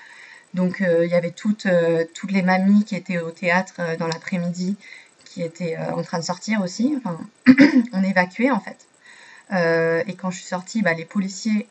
donc 0.54 0.80
euh, 0.80 1.04
il 1.04 1.10
y 1.10 1.14
avait 1.14 1.30
toutes, 1.30 1.66
euh, 1.66 2.04
toutes 2.14 2.32
les 2.32 2.42
mamies 2.42 2.84
qui 2.84 2.96
étaient 2.96 3.18
au 3.18 3.30
théâtre 3.30 3.74
euh, 3.78 3.96
dans 3.96 4.08
l'après-midi, 4.08 4.76
qui 5.24 5.42
étaient 5.42 5.76
en 5.76 6.02
train 6.02 6.18
de 6.18 6.24
sortir 6.24 6.60
aussi. 6.60 7.00
On 7.92 8.02
évacuait 8.02 8.50
en 8.50 8.58
fait. 8.58 8.86
et 10.08 10.14
quand 10.14 10.30
je 10.30 10.38
suis 10.38 10.46
sortie, 10.46 10.82
bah, 10.82 10.92
les 10.92 11.04
policiers 11.04 11.68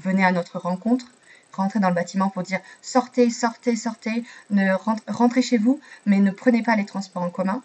venaient 0.00 0.24
à 0.24 0.32
notre 0.32 0.58
rencontre, 0.58 1.06
rentraient 1.52 1.80
dans 1.80 1.88
le 1.88 1.94
bâtiment 1.94 2.28
pour 2.28 2.42
dire 2.42 2.60
sortez, 2.82 3.30
sortez, 3.30 3.76
sortez, 3.76 4.24
ne 4.50 4.72
rentrez 5.10 5.40
chez 5.40 5.56
vous, 5.56 5.80
mais 6.04 6.18
ne 6.18 6.30
prenez 6.30 6.62
pas 6.62 6.76
les 6.76 6.84
transports 6.84 7.22
en 7.22 7.30
commun. 7.30 7.62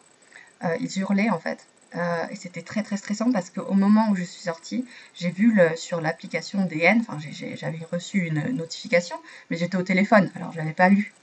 ils 0.79 0.99
hurlaient 0.99 1.29
en 1.29 1.39
fait. 1.39 1.65
Euh, 1.95 2.27
et 2.29 2.35
c'était 2.35 2.61
très 2.61 2.83
très 2.83 2.97
stressant 2.97 3.31
parce 3.31 3.49
qu'au 3.49 3.73
moment 3.73 4.09
où 4.11 4.15
je 4.15 4.23
suis 4.23 4.43
sortie, 4.43 4.85
j'ai 5.15 5.31
vu 5.31 5.59
sur 5.75 6.01
l'application 6.01 6.65
DN, 6.65 6.99
enfin 7.01 7.17
j'avais 7.55 7.79
reçu 7.91 8.19
une 8.19 8.55
notification, 8.55 9.15
mais 9.49 9.57
j'étais 9.57 9.77
au 9.77 9.83
téléphone, 9.83 10.31
alors 10.35 10.51
je 10.51 10.57
l'avais 10.57 10.73
pas 10.73 10.89
lu. 10.89 11.13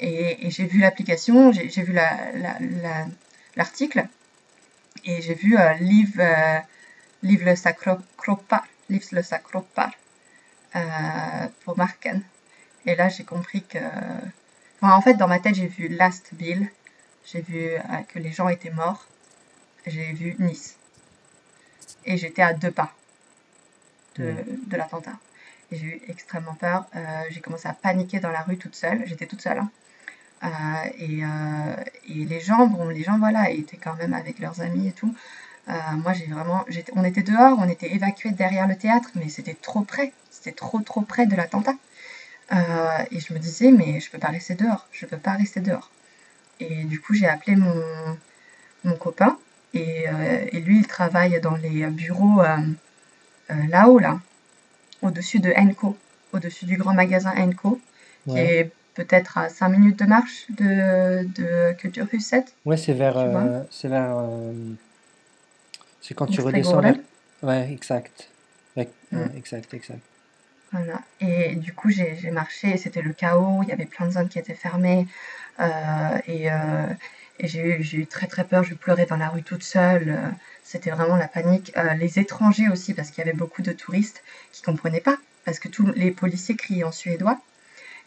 Et, 0.00 0.50
j'ai 0.50 0.64
vu 0.64 0.80
l'application, 0.80 1.52
j'ai 1.52 1.82
vu 1.82 1.92
l'article, 3.54 3.98
la, 3.98 4.08
et 5.04 5.22
j'ai 5.22 5.34
vu 5.34 5.58
euh, 5.58 5.74
Live, 5.74 6.18
euh, 6.20 6.58
Live 7.22 7.44
le 7.44 7.54
Sacropa, 7.54 8.64
Live 8.88 9.06
le 9.12 9.22
euh, 10.76 11.48
pour 11.64 11.76
Marken. 11.76 12.22
Et 12.86 12.94
là 12.96 13.08
j'ai 13.08 13.24
compris 13.24 13.62
que... 13.62 13.78
En 14.82 15.02
fait 15.02 15.14
dans 15.14 15.28
ma 15.28 15.38
tête 15.38 15.54
j'ai 15.54 15.66
vu 15.66 15.88
Last 15.88 16.30
Bill, 16.32 16.70
j'ai 17.26 17.42
vu 17.42 17.70
que 18.08 18.18
les 18.18 18.32
gens 18.32 18.48
étaient 18.48 18.70
morts 18.70 19.06
j'ai 19.86 20.12
vu 20.12 20.36
Nice. 20.38 20.76
Et 22.04 22.16
j'étais 22.16 22.42
à 22.42 22.52
deux 22.52 22.70
pas 22.70 22.92
de, 24.16 24.34
de 24.66 24.76
l'attentat. 24.76 25.18
Et 25.72 25.76
j'ai 25.76 25.86
eu 25.86 26.00
extrêmement 26.08 26.54
peur. 26.54 26.86
Euh, 26.96 27.00
j'ai 27.30 27.40
commencé 27.40 27.68
à 27.68 27.72
paniquer 27.74 28.20
dans 28.20 28.30
la 28.30 28.42
rue 28.42 28.56
toute 28.56 28.74
seule. 28.74 29.02
J'étais 29.06 29.26
toute 29.26 29.40
seule. 29.40 29.58
Hein. 29.58 29.70
Euh, 30.42 30.48
et, 30.98 31.24
euh, 31.24 31.76
et, 32.08 32.24
les 32.24 32.40
gens, 32.40 32.66
bon, 32.66 32.88
les 32.88 33.02
gens, 33.02 33.18
voilà, 33.18 33.50
étaient 33.50 33.76
quand 33.76 33.94
même 33.94 34.14
avec 34.14 34.38
leurs 34.38 34.60
amis 34.60 34.88
et 34.88 34.92
tout. 34.92 35.14
moi, 35.68 36.12
j'ai 36.12 36.26
vraiment, 36.26 36.64
on 36.96 37.04
était 37.04 37.22
dehors, 37.22 37.58
on 37.60 37.68
était 37.68 37.94
évacués 37.94 38.32
derrière 38.32 38.66
le 38.66 38.76
théâtre, 38.76 39.10
mais 39.14 39.28
c'était 39.28 39.54
trop 39.54 39.82
près, 39.82 40.12
c'était 40.30 40.52
trop, 40.52 40.80
trop 40.80 41.02
près 41.02 41.26
de 41.26 41.36
l'attentat. 41.36 41.74
et 43.10 43.20
je 43.20 43.32
me 43.32 43.38
disais, 43.38 43.70
mais 43.70 44.00
je 44.00 44.10
peux 44.10 44.18
pas 44.18 44.28
rester 44.28 44.54
dehors, 44.54 44.88
je 44.90 45.06
peux 45.06 45.18
pas 45.18 45.34
rester 45.34 45.60
dehors. 45.60 45.90
Et 46.58 46.84
du 46.84 47.00
coup, 47.00 47.14
j'ai 47.14 47.28
appelé 47.28 47.54
mon, 47.56 47.84
mon 48.84 48.96
copain 48.96 49.38
euh, 49.74 50.46
et, 50.52 50.60
lui, 50.60 50.78
il 50.78 50.86
travaille 50.86 51.40
dans 51.40 51.56
les 51.56 51.86
bureaux 51.86 52.40
euh, 52.40 52.56
euh, 53.50 53.54
là-haut, 53.68 53.98
là, 53.98 54.20
au-dessus 55.02 55.40
de 55.40 55.52
Enco, 55.56 55.96
au-dessus 56.32 56.64
du 56.64 56.76
grand 56.76 56.94
magasin 56.94 57.32
Enco, 57.36 57.80
qui 58.28 58.38
est 58.38 58.70
peut-être 58.94 59.38
à 59.38 59.48
5 59.48 59.68
minutes 59.68 59.98
de 59.98 60.04
marche 60.04 60.46
de, 60.50 61.24
de 61.34 61.72
Culture 61.74 62.06
7. 62.18 62.54
Ouais, 62.64 62.76
c'est 62.76 62.92
vers. 62.92 63.14
c'est 63.70 63.88
vers. 63.88 64.16
c'est 66.00 66.14
quand 66.14 66.26
tu 66.26 66.40
redescends. 66.40 66.80
Vers... 66.80 66.96
Ouais, 67.42 67.72
exact. 67.72 68.28
Mm. 69.12 69.24
exact, 69.36 69.74
exact. 69.74 70.00
Voilà. 70.70 71.00
Et 71.20 71.56
du 71.56 71.72
coup, 71.72 71.90
j'ai 71.90 72.30
marché, 72.30 72.76
c'était 72.76 73.02
le 73.02 73.12
chaos, 73.12 73.62
il 73.64 73.68
y 73.70 73.72
avait 73.72 73.86
plein 73.86 74.06
de 74.06 74.12
zones 74.12 74.28
qui 74.28 74.38
étaient 74.38 74.54
fermées. 74.54 75.06
et, 76.28 76.48
et 77.42 77.48
j'ai 77.48 77.96
eu, 77.96 78.06
très 78.06 78.26
très 78.26 78.44
peur, 78.44 78.64
je 78.64 78.74
pleurais 78.74 79.06
dans 79.06 79.16
la 79.16 79.30
rue 79.30 79.42
toute 79.42 79.62
seule. 79.62 80.10
Euh, 80.10 80.28
c'était 80.62 80.90
vraiment 80.90 81.16
la 81.16 81.26
panique. 81.26 81.72
Euh, 81.76 81.94
les 81.94 82.18
étrangers 82.18 82.68
aussi, 82.68 82.92
parce 82.92 83.10
qu'il 83.10 83.24
y 83.24 83.28
avait 83.28 83.36
beaucoup 83.36 83.62
de 83.62 83.72
touristes 83.72 84.22
qui 84.52 84.60
ne 84.62 84.66
comprenaient 84.66 85.00
pas, 85.00 85.16
parce 85.46 85.58
que 85.58 85.68
tous 85.68 85.86
les 85.96 86.10
policiers 86.10 86.54
criaient 86.54 86.84
en 86.84 86.92
suédois. 86.92 87.40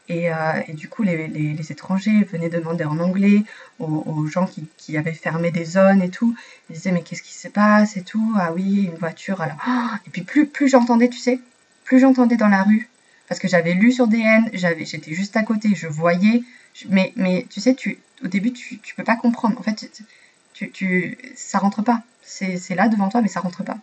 Et, 0.08 0.32
euh, 0.32 0.36
du 0.70 0.88
coup, 0.88 1.02
les, 1.02 1.72
étrangers 1.72 2.24
venaient 2.32 2.50
demander 2.50 2.84
en 2.84 3.00
anglais 3.00 3.44
aux, 3.80 4.28
gens 4.28 4.48
qui, 4.78 4.98
avaient 4.98 5.14
fermé 5.14 5.50
des 5.50 5.66
zones 5.66 6.04
et 6.04 6.10
tout. 6.10 6.36
Ils 6.70 6.74
disaient, 6.74 6.92
mais 6.92 7.02
qu'est-ce 7.02 7.24
qui 7.24 7.34
se 7.34 7.48
passe 7.48 7.98
et 7.98 8.04
tout? 8.04 8.34
Ah 8.38 8.54
oui, 8.54 8.84
une 8.84 8.98
voiture. 8.98 9.42
Alors... 9.42 9.58
et 10.06 10.10
puis 10.12 10.22
plus, 10.22 10.46
plus 10.46 10.68
j'entendais, 10.68 11.10
tu 11.10 11.18
sais, 11.18 11.40
plus 11.86 12.00
j'entendais 12.00 12.36
dans 12.36 12.50
la 12.50 12.64
rue, 12.64 12.90
parce 13.28 13.40
que 13.40 13.48
j'avais 13.48 13.74
lu 13.74 13.92
sur 13.92 14.08
DN, 14.08 14.50
j'étais 14.54 15.14
juste 15.14 15.36
à 15.38 15.44
côté, 15.44 15.74
je 15.74 15.88
voyais. 15.88 16.44
Mais, 16.90 17.14
mais 17.16 17.46
tu 17.50 17.62
sais, 17.62 17.74
tu, 17.74 18.00
au 18.24 18.28
début, 18.28 18.54
tu, 18.54 18.80
tu 18.80 18.96
peux 18.96 19.04
pas 19.04 19.16
comprendre. 19.16 19.60
En 19.60 19.64
fait, 19.64 20.04
tu, 20.54 21.18
ça 21.36 21.60
rentre 21.60 21.82
pas. 21.82 22.04
C'est 22.22 22.76
là 22.76 22.88
devant 22.88 23.10
toi, 23.10 23.22
mais 23.22 23.28
ça 23.28 23.42
rentre 23.42 23.64
pas. 23.64 23.78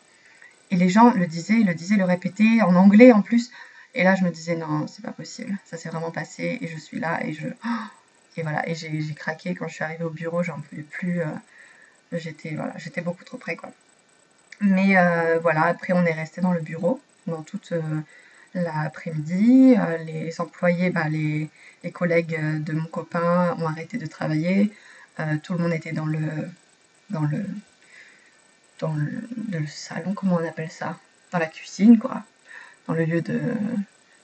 Et 0.70 0.76
les 0.76 0.88
gens 0.88 1.12
le 1.12 1.26
disaient, 1.26 1.60
le 1.60 1.74
disaient, 1.74 1.96
le 1.96 2.04
répétaient, 2.04 2.62
en 2.62 2.74
anglais 2.76 3.12
en 3.12 3.22
plus. 3.22 3.50
Et 3.94 4.04
là, 4.04 4.14
je 4.14 4.24
me 4.24 4.30
disais, 4.30 4.56
non, 4.56 4.86
c'est 4.86 5.02
pas 5.02 5.12
possible. 5.12 5.58
Ça 5.64 5.76
s'est 5.76 5.88
vraiment 5.88 6.10
passé, 6.12 6.58
et 6.60 6.68
je 6.68 6.78
suis 6.78 7.00
là, 7.00 7.24
et 7.24 7.32
je. 7.32 7.48
Et 8.36 8.42
voilà, 8.42 8.66
et 8.68 8.76
j'ai 8.76 9.12
craqué 9.14 9.56
quand 9.56 9.66
je 9.66 9.74
suis 9.74 9.82
arrivée 9.82 10.04
au 10.04 10.10
bureau, 10.10 10.44
j'en 10.44 10.60
pouvais 10.60 10.82
plus. 10.82 11.20
Euh, 11.20 11.26
j'étais 12.12 12.56
j'étais 12.76 13.00
beaucoup 13.00 13.24
trop 13.24 13.36
près, 13.38 13.56
quoi. 13.56 13.72
Mais 14.60 14.96
euh, 14.96 15.40
voilà, 15.40 15.64
après, 15.64 15.92
on 15.94 16.04
est 16.04 16.12
resté 16.12 16.40
dans 16.40 16.52
le 16.52 16.60
bureau, 16.60 17.00
dans 17.26 17.42
toute. 17.42 17.72
Euh, 17.72 18.00
l'après-midi. 18.54 19.76
les 20.06 20.40
employés, 20.40 20.90
bah, 20.90 21.08
les, 21.08 21.50
les 21.82 21.90
collègues 21.90 22.36
euh, 22.36 22.58
de 22.58 22.72
mon 22.72 22.86
copain 22.86 23.56
ont 23.58 23.66
arrêté 23.66 23.98
de 23.98 24.06
travailler. 24.06 24.72
Euh, 25.18 25.36
tout 25.42 25.54
le 25.54 25.60
monde 25.60 25.72
était 25.72 25.92
dans 25.92 26.06
le, 26.06 26.20
dans 27.10 27.22
le, 27.22 27.44
dans 28.78 28.94
le, 28.94 29.66
salon, 29.66 30.14
comment 30.14 30.36
on 30.36 30.48
appelle 30.48 30.70
ça? 30.70 30.98
Dans 31.32 31.38
la 31.38 31.46
cuisine, 31.46 31.98
quoi. 31.98 32.22
Dans 32.86 32.94
le 32.94 33.04
lieu 33.04 33.20
de, 33.20 33.40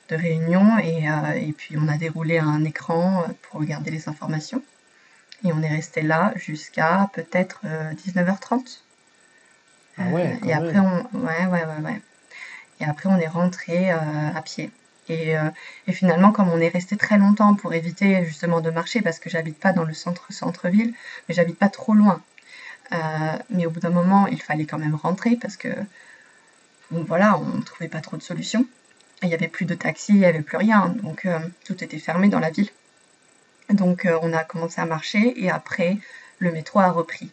de 0.08 0.16
réunion. 0.16 0.78
Et, 0.78 1.08
euh, 1.10 1.32
et, 1.32 1.52
puis 1.52 1.76
on 1.78 1.88
a 1.88 1.96
déroulé 1.96 2.38
un 2.38 2.64
écran 2.64 3.26
pour 3.42 3.60
regarder 3.60 3.90
les 3.90 4.08
informations. 4.08 4.62
Et 5.44 5.52
on 5.52 5.62
est 5.62 5.68
resté 5.68 6.02
là 6.02 6.32
jusqu'à 6.36 7.10
peut-être 7.12 7.60
19h30. 8.06 8.80
Ah 9.98 10.08
ouais, 10.08 10.38
et 10.44 10.52
après, 10.52 10.78
on, 10.78 11.06
ouais, 11.18 11.46
ouais, 11.46 11.64
ouais, 11.64 11.84
ouais. 11.84 12.00
Et 12.80 12.84
après, 12.84 13.08
on 13.08 13.18
est 13.18 13.28
rentré 13.28 13.90
à 13.90 14.42
pied. 14.42 14.70
Euh, 15.10 15.50
et, 15.86 15.92
finalement, 15.92 16.32
comme 16.32 16.48
on 16.48 16.60
est 16.60 16.68
resté 16.68 16.96
très 16.96 17.18
longtemps 17.18 17.54
pour 17.54 17.74
éviter 17.74 18.24
justement 18.24 18.60
de 18.60 18.70
marcher, 18.70 19.02
parce 19.02 19.18
que 19.18 19.30
j'habite 19.30 19.58
pas 19.58 19.72
dans 19.72 19.84
le 19.84 19.94
centre 19.94 20.32
centre-ville, 20.32 20.94
mais 21.28 21.34
j'habite 21.34 21.58
pas 21.58 21.68
trop 21.68 21.94
loin. 21.94 22.22
Euh, 22.92 22.96
mais 23.50 23.66
au 23.66 23.70
bout 23.70 23.80
d'un 23.80 23.90
moment, 23.90 24.26
il 24.26 24.40
fallait 24.40 24.66
quand 24.66 24.78
même 24.78 24.94
rentrer 24.94 25.36
parce 25.36 25.56
que 25.56 25.68
voilà, 26.90 27.38
on 27.38 27.56
ne 27.58 27.62
trouvait 27.62 27.88
pas 27.88 28.00
trop 28.00 28.16
de 28.16 28.22
solutions. 28.22 28.64
Il 29.22 29.28
n'y 29.28 29.34
avait 29.34 29.48
plus 29.48 29.64
de 29.64 29.74
taxi, 29.74 30.12
il 30.12 30.18
n'y 30.18 30.24
avait 30.24 30.42
plus 30.42 30.58
rien, 30.58 30.94
donc 31.02 31.24
euh, 31.26 31.38
tout 31.64 31.82
était 31.82 31.98
fermé 31.98 32.28
dans 32.28 32.38
la 32.38 32.50
ville. 32.50 32.68
Donc 33.70 34.06
on 34.22 34.32
a 34.32 34.44
commencé 34.44 34.80
à 34.80 34.84
marcher 34.84 35.42
et 35.42 35.50
après 35.50 35.98
le 36.38 36.52
métro 36.52 36.78
a 36.78 36.92
repris 36.92 37.30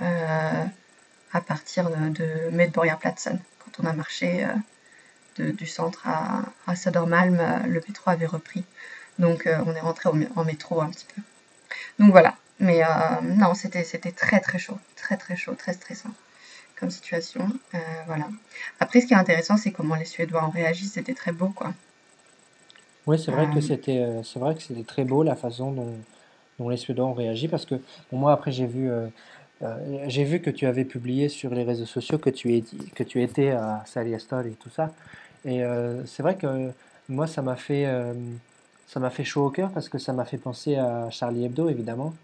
à 0.00 1.40
partir 1.40 1.88
de, 1.88 2.08
de 2.10 2.50
Medborgarplatsen 2.50 3.40
quand 3.60 3.82
on 3.82 3.86
a 3.86 3.94
marché 3.94 4.46
du 5.52 5.66
centre 5.66 6.06
à, 6.06 6.42
à 6.66 6.76
Södermalm, 6.76 7.38
euh, 7.38 7.58
le 7.66 7.80
métro 7.86 8.10
avait 8.10 8.26
repris. 8.26 8.64
Donc 9.18 9.46
euh, 9.46 9.58
on 9.66 9.74
est 9.74 9.80
rentré 9.80 10.08
en 10.08 10.44
métro 10.44 10.80
un 10.80 10.90
petit 10.90 11.06
peu. 11.14 11.22
Donc 11.98 12.12
voilà. 12.12 12.34
Mais 12.58 12.82
euh, 12.82 12.86
non, 13.22 13.54
c'était 13.54 13.82
très 14.12 14.40
très 14.40 14.58
chaud, 14.58 14.78
très 14.96 15.16
très 15.16 15.36
chaud, 15.36 15.54
très 15.54 15.72
stressant 15.72 16.10
comme 16.78 16.90
situation. 16.90 17.46
voilà. 18.06 18.26
Après, 18.80 19.02
ce 19.02 19.06
qui 19.06 19.12
est 19.12 19.16
intéressant, 19.16 19.58
c'est 19.58 19.70
comment 19.70 19.96
les 19.96 20.06
Suédois 20.06 20.46
ont 20.46 20.50
réagi. 20.50 20.86
C'était 20.86 21.12
très 21.12 21.30
beau, 21.30 21.48
quoi. 21.48 21.74
Oui, 23.06 23.18
c'est 23.18 23.30
vrai 23.30 23.50
que 23.52 23.60
c'était 23.60 24.22
c'est 24.24 24.38
vrai 24.38 24.54
que 24.54 24.62
c'était 24.62 24.84
très 24.84 25.04
beau 25.04 25.22
la 25.22 25.36
façon 25.36 25.72
dont, 25.72 25.94
dont, 26.58 26.70
les 26.70 26.78
Suédois 26.78 27.04
ont 27.04 27.12
réagi 27.12 27.48
parce 27.48 27.66
que 27.66 27.74
moi 28.12 28.32
après 28.32 28.52
j'ai 28.52 28.66
vu 28.66 28.90
j'ai 30.06 30.24
vu 30.24 30.40
que 30.40 30.50
tu 30.50 30.66
avais 30.66 30.84
publié 30.84 31.28
sur 31.28 31.52
les 31.54 31.64
réseaux 31.64 31.86
sociaux 31.86 32.18
que 32.18 32.30
tu, 32.30 32.56
es, 32.56 32.64
que 32.94 33.02
tu 33.02 33.22
étais 33.22 33.50
à 33.50 33.82
Saliastor 33.86 34.46
et 34.46 34.52
tout 34.52 34.70
ça. 34.70 34.90
Et 35.44 35.62
euh, 35.64 36.04
c'est 36.06 36.22
vrai 36.22 36.36
que 36.36 36.70
moi, 37.08 37.26
ça 37.26 37.42
m'a 37.42 37.56
fait, 37.56 37.86
euh, 37.86 38.12
ça 38.86 39.00
m'a 39.00 39.10
fait 39.10 39.24
chaud 39.24 39.46
au 39.46 39.50
cœur 39.50 39.70
parce 39.72 39.88
que 39.88 39.98
ça 39.98 40.12
m'a 40.12 40.24
fait 40.24 40.38
penser 40.38 40.76
à 40.76 41.10
Charlie 41.10 41.44
Hebdo, 41.46 41.68
évidemment. 41.68 42.14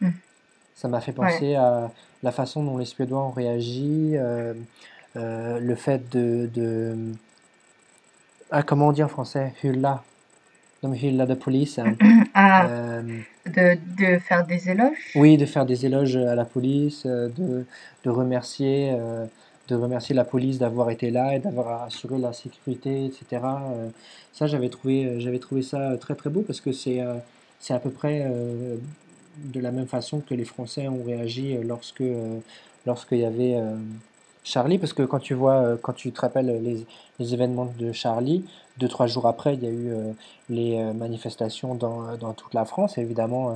Hmm. 0.00 0.10
Ça 0.74 0.88
m'a 0.88 1.00
fait 1.00 1.12
Ouais. 1.18 1.28
penser 1.28 1.54
à 1.54 1.90
la 2.22 2.32
façon 2.32 2.62
dont 2.64 2.78
les 2.78 2.84
Suédois 2.84 3.22
ont 3.24 3.30
réagi, 3.30 4.12
euh, 4.16 4.54
le 5.14 5.74
fait 5.74 6.08
de, 6.10 6.48
de... 6.52 6.96
Ah, 8.50 8.62
comment 8.62 8.88
on 8.88 8.92
dit 8.92 9.02
en 9.02 9.08
français? 9.08 9.52
Hylla. 9.62 10.02
De 10.82 10.94
hylla 10.94 11.26
de 11.26 11.34
police. 11.34 11.78
hein. 11.78 11.96
Ah, 12.34 12.66
de, 13.46 13.78
de 13.98 14.18
faire 14.18 14.46
des 14.46 14.68
éloges? 14.70 15.14
oui, 15.14 15.36
de 15.36 15.46
faire 15.46 15.66
des 15.66 15.86
éloges 15.86 16.16
à 16.16 16.34
la 16.34 16.44
police, 16.44 17.04
de, 17.06 17.64
de 18.04 18.10
remercier, 18.10 18.96
de 19.72 19.76
remercier 19.76 20.14
la 20.14 20.24
police 20.24 20.58
d'avoir 20.58 20.90
été 20.90 21.10
là 21.10 21.34
et 21.34 21.38
d'avoir 21.38 21.82
assuré 21.84 22.18
la 22.18 22.32
sécurité, 22.32 23.06
etc. 23.06 23.24
Euh, 23.32 23.88
ça, 24.32 24.46
j'avais 24.46 24.68
trouvé, 24.68 25.06
euh, 25.06 25.20
j'avais 25.20 25.38
trouvé 25.38 25.62
ça 25.62 25.96
très 25.98 26.14
très 26.14 26.30
beau 26.30 26.42
parce 26.42 26.60
que 26.60 26.72
c'est 26.72 27.00
euh, 27.00 27.14
c'est 27.60 27.74
à 27.74 27.78
peu 27.78 27.90
près 27.90 28.24
euh, 28.26 28.76
de 29.36 29.60
la 29.60 29.70
même 29.70 29.86
façon 29.86 30.20
que 30.20 30.34
les 30.34 30.44
Français 30.44 30.88
ont 30.88 31.02
réagi 31.04 31.56
lorsque 31.62 32.02
euh, 32.02 32.38
lorsqu'il 32.86 33.18
y 33.18 33.24
avait 33.24 33.54
euh, 33.56 33.76
Charlie, 34.44 34.78
parce 34.78 34.92
que 34.92 35.02
quand 35.04 35.20
tu 35.20 35.34
vois, 35.34 35.54
euh, 35.54 35.76
quand 35.80 35.92
tu 35.92 36.10
te 36.12 36.20
rappelles 36.20 36.60
les, 36.62 36.86
les 37.18 37.34
événements 37.34 37.72
de 37.78 37.92
Charlie, 37.92 38.44
deux, 38.78 38.88
trois 38.88 39.06
jours 39.06 39.26
après, 39.26 39.54
il 39.54 39.62
y 39.62 39.66
a 39.66 39.70
eu 39.70 39.90
euh, 39.90 40.12
les 40.50 40.78
euh, 40.78 40.92
manifestations 40.92 41.74
dans, 41.74 42.16
dans 42.16 42.32
toute 42.34 42.54
la 42.54 42.64
France, 42.64 42.98
évidemment, 42.98 43.50
euh, 43.50 43.54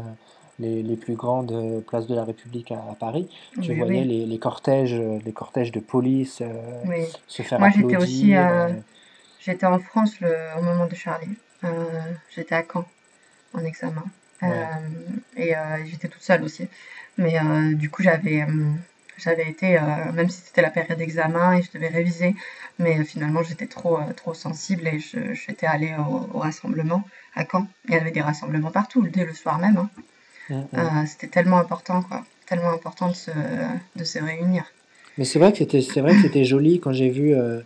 les, 0.59 0.83
les 0.83 0.97
plus 0.97 1.15
grandes 1.15 1.53
euh, 1.53 1.81
places 1.81 2.07
de 2.07 2.15
la 2.15 2.25
République 2.25 2.73
à, 2.73 2.77
à 2.91 2.95
Paris. 2.99 3.29
Tu 3.61 3.73
Oui, 3.73 3.77
voyais 3.79 4.01
oui, 4.01 4.05
les, 4.05 4.27
les 4.27 4.39
cortèges, 4.39 4.95
euh, 4.95 5.19
les 5.25 5.33
cortèges 5.33 5.73
de 5.73 5.81
police 5.81 6.41
euh, 6.43 6.85
oui. 6.85 7.07
se 7.27 7.43
faire 7.43 7.59
Moi, 7.59 7.71
j'étais 7.71 7.97
aussi, 7.97 8.37
euh, 8.37 8.69
j'étais 9.41 9.67
en 9.67 9.79
France 9.81 10.21
le, 10.21 10.35
au 10.59 10.63
moment 10.63 10.87
de 10.87 10.95
Charlie. 10.95 11.37
Euh, 11.65 11.71
j'étais 12.35 12.55
à 12.55 12.65
Caen 12.71 12.87
en 13.55 13.65
examen. 13.65 14.05
Ouais, 14.43 14.67
et 15.37 15.55
j'étais 15.87 16.09
toute 16.09 16.23
seule 16.23 16.43
aussi. 16.45 16.69
Mais 17.19 17.39
du 17.75 17.91
coup, 17.91 18.03
j'avais 18.03 18.47
j'avais 19.19 19.49
été, 19.49 19.79
euh, 19.79 20.13
même 20.13 20.29
si 20.31 20.43
c'était 20.43 20.63
la 20.63 20.71
période 20.71 20.99
d'examen 20.99 21.55
et 21.55 21.63
je 21.63 21.73
devais 21.73 21.89
réviser, 21.89 22.37
mais 22.79 23.05
finalement, 23.05 23.43
j'étais 23.43 23.67
trop, 23.67 23.99
euh, 23.99 24.13
trop 24.15 24.35
sensible 24.35 24.87
et 24.89 24.99
je, 25.01 25.35
j'étais 25.35 25.67
allée 25.67 25.95
au, 25.99 26.29
au 26.37 26.41
rassemblement 26.41 27.03
à 27.35 27.45
Caen. 27.51 27.67
Il 27.89 27.95
y 27.95 27.97
avait 27.97 28.11
des 28.11 28.21
rassemblements 28.23 28.71
partout, 28.73 29.03
dès 29.09 29.25
le 29.25 29.35
soir 29.35 29.59
même. 29.59 29.79
hein. 29.79 29.91
Euh, 30.51 31.05
c'était 31.07 31.29
tellement 31.29 31.59
important, 31.59 32.03
quoi. 32.03 32.25
Tellement 32.47 32.71
important 32.71 33.09
de 33.09 33.15
se, 33.15 33.31
de 33.97 34.05
se 34.05 34.19
réunir. 34.19 34.65
Mais 35.19 35.25
c'est 35.25 35.39
vrai 35.39 35.51
que 35.53 35.59
c'était, 35.59 35.81
c'est 35.83 36.01
vrai 36.01 36.13
que 36.15 36.23
c'était 36.23 36.45
joli 36.45 36.79
quand 36.79 36.93
j'ai 36.93 37.09
vu, 37.11 37.35
euh, 37.35 37.61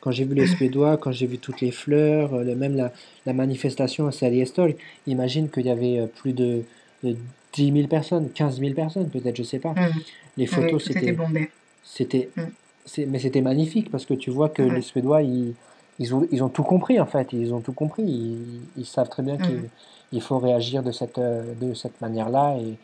quand 0.00 0.10
j'ai 0.10 0.24
vu 0.24 0.34
les 0.34 0.46
Suédois, 0.46 0.96
quand 0.98 1.12
j'ai 1.12 1.26
vu 1.26 1.38
toutes 1.38 1.60
les 1.60 1.70
fleurs, 1.70 2.34
euh, 2.34 2.54
même 2.54 2.76
la, 2.76 2.92
la 3.24 3.32
manifestation 3.32 4.06
à 4.06 4.12
Saliestol. 4.12 4.74
Imagine 5.06 5.48
qu'il 5.48 5.66
y 5.66 5.70
avait 5.70 5.98
euh, 6.00 6.06
plus 6.06 6.32
de, 6.32 6.64
de 7.02 7.16
10 7.54 7.72
000 7.72 7.88
personnes, 7.88 8.30
15 8.32 8.58
000 8.60 8.74
personnes 8.74 9.08
peut-être, 9.08 9.36
je 9.36 9.42
sais 9.42 9.58
pas. 9.60 9.72
Mm. 9.72 9.92
Les 10.36 10.46
photos, 10.46 10.84
c'était, 10.84 11.12
bombé. 11.12 11.50
c'était, 11.82 12.28
Mm. 12.36 12.42
c'est, 12.84 13.06
mais 13.06 13.18
c'était 13.18 13.40
magnifique 13.40 13.90
parce 13.90 14.04
que 14.04 14.14
tu 14.14 14.30
vois 14.30 14.48
que 14.50 14.62
les. 14.62 14.82
Suédois, 14.82 15.22
ils, 15.22 15.54
ils 15.98 16.14
ont, 16.14 16.26
ils 16.30 16.42
ont 16.42 16.48
tout 16.50 16.64
compris 16.64 17.00
en 17.00 17.06
fait. 17.06 17.32
Ils 17.32 17.54
ont 17.54 17.60
tout 17.60 17.72
compris. 17.72 18.02
Ils, 18.02 18.60
ils 18.76 18.84
savent 18.86 19.08
très 19.08 19.22
bien 19.22 19.38
qu'il 19.38 19.54
Mm. 19.54 19.68
Il 20.12 20.22
faut 20.22 20.38
réagir 20.38 20.82
de 20.82 20.92
cette, 20.92 21.18
euh, 21.18 21.54
de 21.54 21.74
cette 21.74 22.00
manière-là 22.00 22.56
et, 22.58 22.78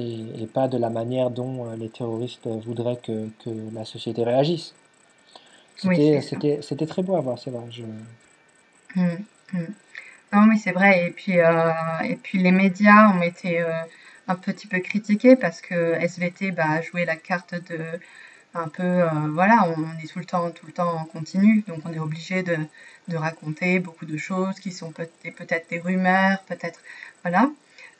et, 0.00 0.42
et 0.42 0.46
pas 0.46 0.68
de 0.68 0.78
la 0.78 0.90
manière 0.90 1.30
dont 1.30 1.66
euh, 1.66 1.76
les 1.76 1.88
terroristes 1.88 2.46
voudraient 2.46 2.98
que, 3.02 3.28
que 3.44 3.50
la 3.74 3.84
société 3.84 4.24
réagisse. 4.24 4.74
Oui, 5.84 6.22
C'était, 6.22 6.60
c'était 6.62 6.86
très 6.86 7.02
beau 7.02 7.16
à 7.16 7.20
voir, 7.20 7.38
c'est 7.38 7.50
vrai. 7.50 7.64
Je... 7.70 7.82
Mm. 8.94 9.24
Mm. 9.52 9.74
Non, 10.32 10.48
oui, 10.48 10.58
c'est 10.58 10.72
vrai. 10.72 11.06
Et 11.06 11.10
puis, 11.10 11.38
euh, 11.38 11.72
et 12.04 12.16
puis 12.16 12.38
les 12.38 12.52
médias 12.52 13.12
ont 13.16 13.22
été 13.22 13.60
euh, 13.60 13.70
un 14.28 14.34
petit 14.36 14.66
peu 14.66 14.80
critiqués 14.80 15.36
parce 15.36 15.60
que 15.60 15.94
SVT 15.94 16.52
bah, 16.52 16.70
a 16.70 16.82
joué 16.82 17.04
la 17.04 17.16
carte 17.16 17.54
de 17.70 17.78
un 18.54 18.68
peu, 18.68 18.82
euh, 18.82 19.08
voilà, 19.32 19.68
on 19.76 19.98
est 20.02 20.10
tout 20.10 20.18
le 20.18 20.24
temps, 20.24 20.50
tout 20.50 20.66
le 20.66 20.72
temps 20.72 20.96
en 20.98 21.04
continu, 21.04 21.62
donc 21.68 21.80
on 21.84 21.92
est 21.92 21.98
obligé 21.98 22.42
de, 22.42 22.56
de 23.08 23.16
raconter 23.16 23.78
beaucoup 23.78 24.06
de 24.06 24.16
choses 24.16 24.58
qui 24.60 24.72
sont 24.72 24.90
peut- 24.92 25.08
peut-être 25.36 25.68
des 25.70 25.78
rumeurs, 25.78 26.42
peut-être, 26.48 26.80
voilà. 27.22 27.50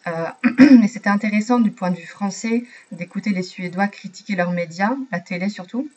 Euh, 0.06 0.28
mais 0.80 0.88
c'était 0.88 1.10
intéressant 1.10 1.58
du 1.58 1.70
point 1.70 1.90
de 1.90 1.96
vue 1.96 2.06
français 2.06 2.64
d'écouter 2.92 3.30
les 3.30 3.42
Suédois 3.42 3.88
critiquer 3.88 4.36
leurs 4.36 4.52
médias, 4.52 4.94
la 5.10 5.20
télé 5.20 5.48
surtout. 5.48 5.88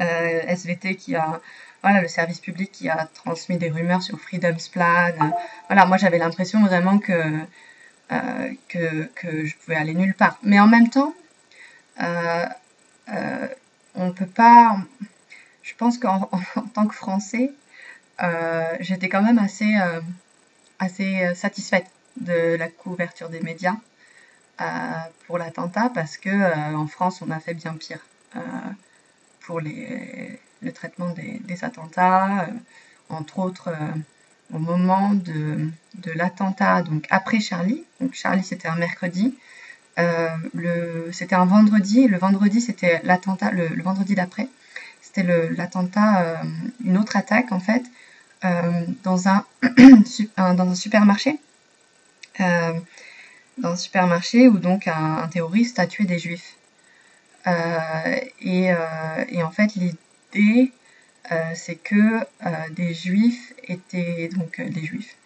Euh, 0.00 0.40
SVT 0.46 0.94
qui 0.96 1.16
a, 1.16 1.40
voilà, 1.82 2.00
le 2.02 2.08
service 2.08 2.40
public 2.40 2.70
qui 2.70 2.88
a 2.88 3.08
transmis 3.14 3.58
des 3.58 3.70
rumeurs 3.70 4.02
sur 4.02 4.20
Freedom's 4.20 4.68
Plan. 4.68 5.12
Voilà, 5.68 5.86
moi 5.86 5.96
j'avais 5.96 6.18
l'impression 6.18 6.62
vraiment 6.64 6.98
que, 6.98 7.12
euh, 8.12 8.50
que, 8.68 9.04
que 9.14 9.44
je 9.44 9.56
pouvais 9.56 9.76
aller 9.76 9.94
nulle 9.94 10.14
part. 10.14 10.38
Mais 10.42 10.60
en 10.60 10.68
même 10.68 10.88
temps, 10.88 11.14
on 13.94 14.12
peut 14.12 14.26
pas. 14.26 14.76
Je 15.62 15.74
pense 15.76 15.98
qu'en 15.98 16.28
en, 16.32 16.40
en 16.60 16.66
tant 16.68 16.86
que 16.86 16.94
Français, 16.94 17.52
j'étais 18.80 19.08
quand 19.08 19.22
même 19.22 19.38
assez, 19.38 19.74
euh, 19.80 20.00
assez 20.78 21.24
euh, 21.24 21.34
satisfaite 21.34 21.86
de 22.20 22.56
la 22.56 22.68
couverture 22.68 23.28
des 23.28 23.40
médias 23.40 23.76
euh, 24.60 24.64
pour 25.26 25.38
l'attentat 25.38 25.90
parce 25.94 26.16
que 26.16 26.28
euh, 26.28 26.76
en 26.76 26.86
France, 26.86 27.22
on 27.22 27.30
a 27.30 27.40
fait 27.40 27.54
bien 27.54 27.74
pire 27.74 28.00
euh, 28.36 28.40
pour 29.40 29.60
le 29.60 30.70
traitement 30.72 31.10
des, 31.10 31.64
attentats, 31.64 32.44
euh, 32.44 32.46
entre 33.08 33.38
autres 33.38 33.68
euh, 33.68 34.54
au 34.54 34.58
moment 34.58 35.14
de, 35.14 35.68
de 35.94 36.10
l'attentat, 36.12 36.82
donc 36.82 37.06
après 37.10 37.40
Charlie. 37.40 37.84
Donc 38.00 38.14
Charlie, 38.14 38.44
c'était 38.44 38.68
un 38.68 38.76
mercredi. 38.76 39.36
Euh, 39.98 40.28
c'était 41.12 41.34
un 41.34 41.44
vendredi, 41.44 42.08
le 42.08 42.18
vendredi, 42.18 42.60
c'était 42.60 43.00
l'attentat, 43.04 43.50
le, 43.50 43.82
vendredi 43.82 44.14
d'après, 44.14 44.48
c'était 45.02 45.22
l'attentat, 45.50 46.22
euh, 46.22 46.36
une 46.84 46.96
autre 46.96 47.16
attaque 47.16 47.52
en 47.52 47.60
fait, 47.60 47.82
euh, 47.82 48.11
dans, 49.04 49.28
un, 49.28 49.44
un- 50.36 50.54
dans 50.54 50.68
un 50.68 50.74
supermarché. 50.74 51.38
Euh, 52.40 52.72
dans 53.58 53.72
un 53.72 53.76
supermarché 53.76 54.48
où 54.48 54.58
donc 54.58 54.88
un, 54.88 55.18
un 55.18 55.28
terroriste 55.28 55.78
a 55.78 55.86
tué 55.86 56.04
des 56.04 56.18
juifs. 56.18 56.56
Euh, 57.46 58.20
et, 58.40 58.72
euh, 58.72 59.24
et 59.28 59.42
en 59.42 59.50
fait, 59.50 59.74
l'idée, 59.74 60.72
euh, 61.30 61.34
c'est 61.54 61.76
que 61.76 62.20
euh, 62.46 62.50
des 62.70 62.94
juifs 62.94 63.52
étaient 63.64 64.28
donc 64.34 64.58
euh, 64.60 64.68
des 64.68 64.84
juifs. 64.84 65.16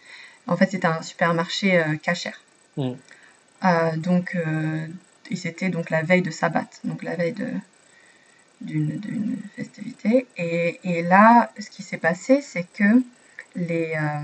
En 0.47 0.57
fait, 0.57 0.71
c'était 0.71 0.87
un 0.87 1.01
supermarché 1.01 1.79
euh, 1.79 1.95
cachère. 1.97 2.41
Mm. 2.77 2.91
Euh, 3.65 3.95
donc, 3.97 4.35
euh, 4.35 4.87
et 5.29 5.35
c'était 5.35 5.69
donc 5.69 5.89
la 5.89 6.03
veille 6.03 6.21
de 6.21 6.31
Sabbat, 6.31 6.67
donc 6.83 7.03
la 7.03 7.15
veille 7.15 7.33
de 7.33 7.47
d'une 8.61 9.37
festivité. 9.55 10.27
Et, 10.37 10.79
et 10.83 11.01
là, 11.03 11.51
ce 11.59 11.69
qui 11.69 11.83
s'est 11.83 11.97
passé, 11.97 12.41
c'est 12.41 12.65
que 12.73 13.03
les, 13.57 13.93
euh, 13.95 14.23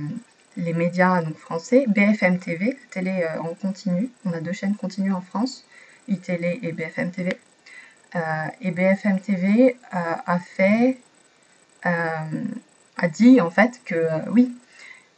les 0.57 0.73
médias 0.73 1.21
donc, 1.21 1.37
français, 1.37 1.85
BFM 1.87 2.39
TV, 2.39 2.65
la 2.65 2.87
télé 2.91 3.23
euh, 3.23 3.41
en 3.41 3.53
continu, 3.55 4.09
on 4.25 4.31
a 4.31 4.39
deux 4.39 4.53
chaînes 4.53 4.75
continues 4.75 5.13
en 5.13 5.21
France, 5.21 5.65
iTélé 6.07 6.59
et 6.61 6.71
BFM 6.71 7.11
TV. 7.11 7.37
Euh, 8.15 8.19
et 8.61 8.71
BFM 8.71 9.19
TV 9.19 9.75
a 9.91 10.37
fait, 10.39 10.99
a 11.83 13.07
dit 13.11 13.41
en 13.41 13.49
fait 13.49 13.81
que 13.85 14.29
oui, 14.29 14.55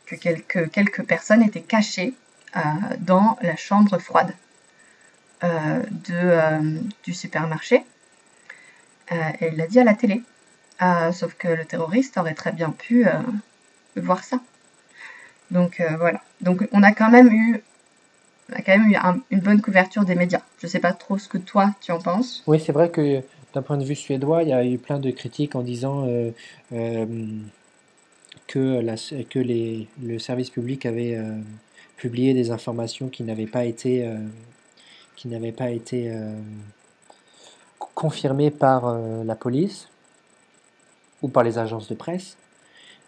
que 0.05 0.15
quelques, 0.15 0.71
quelques 0.71 1.03
personnes 1.03 1.43
étaient 1.43 1.61
cachées 1.61 2.13
dans 2.99 3.37
la 3.41 3.57
chambre 3.57 3.97
froide 3.97 4.33
de, 5.41 6.79
du 7.03 7.13
supermarché. 7.13 7.83
Euh, 9.11 9.15
il 9.41 9.57
l'a 9.57 9.67
dit 9.67 9.79
à 9.79 9.83
la 9.83 9.93
télé. 9.93 10.21
Euh, 10.81 11.11
sauf 11.11 11.33
que 11.35 11.47
le 11.47 11.65
terroriste 11.65 12.17
aurait 12.17 12.33
très 12.33 12.51
bien 12.51 12.69
pu 12.71 13.07
euh, 13.07 13.11
voir 13.95 14.23
ça. 14.23 14.39
Donc 15.51 15.79
euh, 15.79 15.95
voilà. 15.97 16.21
Donc 16.41 16.67
on 16.71 16.83
a 16.83 16.91
quand 16.91 17.09
même 17.09 17.29
eu, 17.31 17.61
on 18.51 18.55
a 18.55 18.61
quand 18.61 18.77
même 18.77 18.89
eu 18.91 18.95
un- 18.95 19.19
une 19.31 19.39
bonne 19.39 19.61
couverture 19.61 20.03
des 20.05 20.15
médias. 20.15 20.41
Je 20.61 20.67
sais 20.67 20.79
pas 20.79 20.91
trop 20.93 21.17
ce 21.17 21.29
que 21.29 21.37
toi 21.37 21.73
tu 21.81 21.91
en 21.91 21.99
penses. 21.99 22.43
Oui, 22.47 22.59
c'est 22.59 22.71
vrai 22.73 22.89
que 22.89 23.21
d'un 23.53 23.61
point 23.61 23.77
de 23.77 23.85
vue 23.85 23.95
suédois, 23.95 24.43
il 24.43 24.49
y 24.49 24.53
a 24.53 24.65
eu 24.65 24.77
plein 24.77 24.99
de 24.99 25.11
critiques 25.11 25.55
en 25.55 25.61
disant 25.61 26.05
que, 28.47 28.79
la, 28.81 28.95
que 29.29 29.39
les, 29.39 29.87
le 30.03 30.19
service 30.19 30.49
public 30.49 30.85
avait 30.85 31.17
publié 31.95 32.33
des 32.33 32.51
informations 32.51 33.07
qui 33.07 33.23
n'avaient 33.23 33.47
pas 33.47 33.63
été, 33.65 34.09
qui 35.15 35.27
n'avaient 35.29 35.53
pas 35.53 35.69
été 35.69 36.11
co- 37.79 37.89
confirmées 37.93 38.51
par 38.51 38.87
euh, 38.87 39.23
la 39.23 39.35
police 39.35 39.89
ou 41.21 41.27
par 41.27 41.43
les 41.43 41.57
agences 41.57 41.89
de 41.89 41.95
presse 41.95 42.37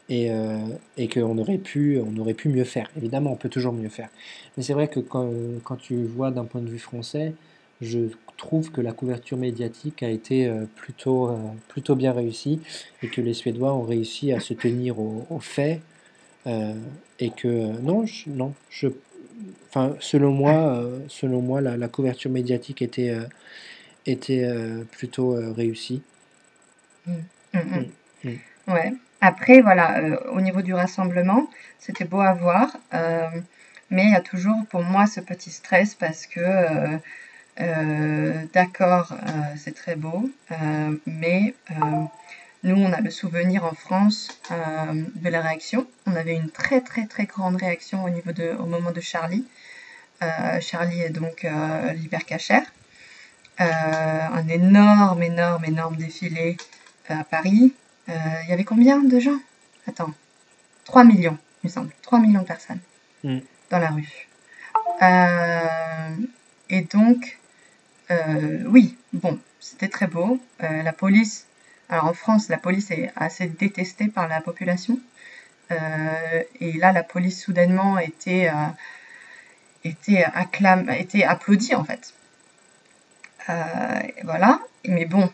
et, 0.09 0.31
euh, 0.31 0.57
et 0.97 1.09
qu'on 1.09 1.37
aurait 1.37 1.57
pu, 1.57 1.99
aurait 2.19 2.33
pu 2.33 2.49
mieux 2.49 2.63
faire. 2.63 2.89
Évidemment, 2.97 3.31
on 3.31 3.35
peut 3.35 3.49
toujours 3.49 3.73
mieux 3.73 3.89
faire. 3.89 4.09
Mais 4.55 4.63
c'est 4.63 4.73
vrai 4.73 4.87
que 4.87 4.99
quand, 4.99 5.29
tu 5.79 6.05
vois 6.05 6.31
d'un 6.31 6.45
point 6.45 6.61
de 6.61 6.69
vue 6.69 6.79
français, 6.79 7.33
je 7.81 7.99
trouve 8.37 8.71
que 8.71 8.81
la 8.81 8.91
couverture 8.91 9.37
médiatique 9.37 10.03
a 10.03 10.09
été 10.09 10.47
euh, 10.47 10.65
plutôt, 10.75 11.31
plutôt 11.67 11.95
bien 11.95 12.13
réussie 12.13 12.59
et 13.03 13.07
que 13.07 13.21
les 13.21 13.33
Suédois 13.33 13.73
ont 13.73 13.83
réussi 13.83 14.31
à 14.31 14.39
se 14.39 14.53
tenir 14.53 14.99
aux, 14.99 15.39
faits 15.39 15.81
et 17.19 17.31
que 17.31 17.81
non, 17.81 18.05
non 18.27 18.53
je, 18.69 18.87
enfin, 19.67 19.95
selon 19.99 20.31
moi, 20.31 20.81
selon 21.09 21.41
moi 21.41 21.59
la, 21.59 21.87
couverture 21.89 22.31
médiatique 22.31 22.81
était, 22.81 23.17
était 24.07 24.43
euh, 24.43 24.83
plutôt 24.91 25.35
euh, 25.35 25.51
réussie. 25.51 26.01
Mmh. 27.05 27.11
Mmh, 27.53 27.59
mmh. 27.59 27.85
Mm, 28.23 28.29
mm. 28.29 28.73
Ouais. 28.73 28.93
Après, 29.21 29.61
voilà, 29.61 29.99
euh, 29.99 30.17
au 30.31 30.41
niveau 30.41 30.61
du 30.61 30.73
rassemblement, 30.73 31.49
c'était 31.79 32.05
beau 32.05 32.21
à 32.21 32.33
voir, 32.33 32.75
euh, 32.93 33.25
mais 33.89 34.03
il 34.05 34.11
y 34.11 34.15
a 34.15 34.21
toujours 34.21 34.65
pour 34.69 34.83
moi 34.83 35.07
ce 35.07 35.19
petit 35.19 35.49
stress 35.49 35.95
parce 35.95 36.27
que, 36.27 36.99
d'accord, 38.53 39.17
c'est 39.55 39.73
très 39.73 39.95
beau, 39.95 40.29
mais 41.07 41.55
nous, 42.63 42.75
on 42.75 42.91
a 42.93 43.01
le 43.01 43.09
souvenir 43.09 43.63
en 43.63 43.73
France 43.73 44.39
de 44.51 45.29
la 45.29 45.41
réaction. 45.41 45.87
On 46.05 46.15
avait 46.15 46.35
une 46.35 46.51
très 46.51 46.81
très 46.81 47.07
très 47.07 47.25
grande 47.25 47.55
réaction 47.55 48.03
au 48.03 48.09
niveau 48.09 48.33
de, 48.33 48.55
au 48.59 48.65
moment 48.65 48.91
de 48.91 49.01
Charlie. 49.01 49.45
Charlie 50.59 50.99
est 51.01 51.09
donc 51.09 51.47
l'hypercachère. 51.95 52.65
Euh, 53.59 53.63
un 53.63 54.47
énorme, 54.47 55.23
énorme, 55.23 55.65
énorme 55.65 55.95
défilé 55.95 56.57
euh, 57.09 57.15
à 57.19 57.23
Paris. 57.23 57.73
Euh, 58.09 58.13
il 58.43 58.49
y 58.49 58.53
avait 58.53 58.63
combien 58.63 58.99
de 58.99 59.19
gens? 59.19 59.39
Attends, 59.87 60.13
3 60.85 61.03
millions, 61.03 61.37
il 61.63 61.67
me 61.67 61.71
semble. 61.71 61.91
3 62.01 62.19
millions 62.19 62.41
de 62.41 62.47
personnes 62.47 62.79
Mm. 63.23 63.39
dans 63.71 63.79
la 63.79 63.89
rue. 63.89 64.27
Et 66.69 66.81
donc, 66.81 67.39
oui, 68.67 68.95
bon, 69.13 69.39
c'était 69.59 69.87
très 69.87 70.07
beau. 70.07 70.39
La 70.59 70.93
police, 70.93 71.47
alors 71.89 72.05
en 72.05 72.13
France, 72.13 72.49
la 72.49 72.57
police 72.57 72.91
est 72.91 73.11
assez 73.15 73.47
détestée 73.47 74.07
par 74.07 74.27
la 74.27 74.39
population. 74.41 74.99
Euh, 75.71 76.43
et 76.59 76.73
là, 76.73 76.91
la 76.91 77.03
police 77.03 77.41
soudainement 77.41 77.97
était, 77.99 78.49
euh, 78.49 78.69
était, 79.83 80.23
acclam 80.23 80.89
était 80.89 81.23
applaudie 81.23 81.75
en 81.75 81.83
fait. 81.83 82.13
Euh, 83.49 83.99
voilà, 84.23 84.59
mais 84.85 85.05
bon, 85.05 85.29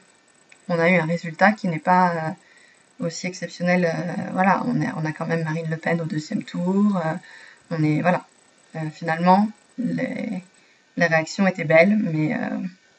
on 0.70 0.80
a 0.80 0.90
eu 0.90 0.96
un 0.98 1.06
résultat 1.06 1.52
qui 1.54 1.68
n'est 1.68 1.80
pas 1.80 2.12
euh, 2.12 3.06
aussi 3.08 3.28
exceptionnel. 3.28 3.86
euh, 3.86 4.32
voilà, 4.34 4.64
on, 4.66 4.82
est, 4.82 4.90
on 4.98 5.06
a 5.06 5.12
quand 5.12 5.26
même 5.28 5.44
Marine 5.44 5.68
Le 5.70 5.78
Pen 5.78 6.02
au 6.02 6.06
deuxième 6.06 6.44
tour. 6.44 7.02
on 7.72 7.84
est, 7.84 8.02
voilà, 8.02 8.26
finalement, 8.92 9.48
les, 9.78 10.44
les 10.98 11.06
réactions 11.06 11.48
étaient 11.48 11.64
belles, 11.64 11.98
mais 12.02 12.36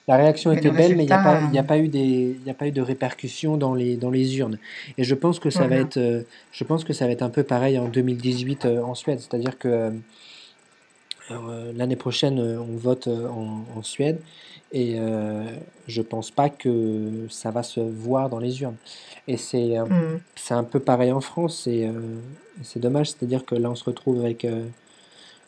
La 0.06 0.16
réaction 0.16 0.50
Mais 0.50 0.56
était 0.58 0.68
le 0.68 0.76
belle, 0.76 0.96
mais 0.96 1.04
il 1.04 1.06
n'y 1.06 1.12
a, 1.58 1.62
pas- 1.62 1.74
a 1.74 1.78
eu 1.78 1.88
des, 1.88 2.36
il 2.38 2.46
y 2.46 2.50
a 2.50 2.54
pas 2.54 2.66
eu 2.66 2.72
de 2.72 2.82
répercussions 2.82 3.56
dans 3.56 3.74
les, 3.74 3.96
dans 3.96 4.10
les 4.10 4.36
urnes. 4.38 4.58
Et 4.98 5.04
je 5.04 5.14
pense 5.14 5.38
que 5.38 5.48
ça 5.50 5.66
va 5.66 5.76
être, 5.76 5.96
euh, 5.96 6.22
je 6.52 6.64
pense 6.64 6.84
que 6.84 6.92
ça 6.92 7.06
va 7.06 7.12
être 7.12 7.22
un 7.22 7.30
peu 7.30 7.42
pareil 7.42 7.78
en 7.78 7.88
2018 7.88 8.66
euh, 8.66 8.82
en 8.82 8.94
Suède. 8.94 9.20
C'est-à-dire 9.20 9.58
que 9.58 9.92
l'année 11.74 11.96
prochaine, 11.96 12.38
on 12.38 12.76
vote 12.76 13.08
en, 13.08 13.64
en 13.74 13.82
Suède 13.82 14.20
et 14.74 14.96
euh, 14.98 15.44
je 15.86 16.02
pense 16.02 16.32
pas 16.32 16.50
que 16.50 17.26
ça 17.30 17.52
va 17.52 17.62
se 17.62 17.78
voir 17.78 18.28
dans 18.28 18.40
les 18.40 18.60
urnes. 18.60 18.74
Et 19.28 19.36
c'est 19.36 19.76
un, 19.76 19.86
Hmm. 19.86 20.18
c'est 20.34 20.54
un 20.54 20.64
peu 20.64 20.80
pareil 20.80 21.12
en 21.12 21.20
France. 21.20 21.68
Et 21.68 21.86
euh, 21.86 21.92
c'est 22.62 22.80
dommage, 22.80 23.10
c'est-à-dire 23.10 23.44
que 23.46 23.54
là, 23.54 23.70
on 23.70 23.76
se 23.76 23.84
retrouve 23.84 24.20
avec 24.24 24.44
euh, 24.44 24.66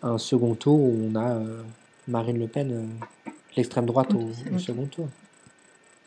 un 0.03 0.17
second 0.19 0.55
tour 0.55 0.79
où 0.79 1.11
on 1.11 1.17
a 1.17 1.31
euh, 1.31 1.63
Marine 2.07 2.39
Le 2.39 2.47
Pen, 2.47 2.71
euh, 2.73 3.31
l'extrême 3.57 3.85
droite 3.87 4.15
Au 4.15 4.59
second 4.59 4.87
tour. 4.87 5.09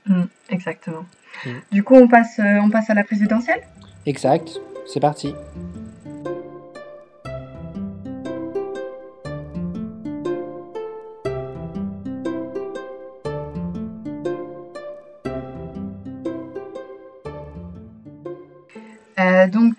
Hmm, 0.06 0.24
exactement. 0.50 1.06
Mm. 1.46 1.50
Du 1.74 1.84
coup, 1.84 1.96
on 1.96 2.08
passe, 2.08 2.40
euh, 2.40 2.60
on 2.64 2.70
passe 2.70 2.90
à 2.90 2.94
la 2.94 3.04
présidentielle? 3.04 3.62
Exact, 4.06 4.62
c'est 4.88 5.02
parti. 5.02 5.34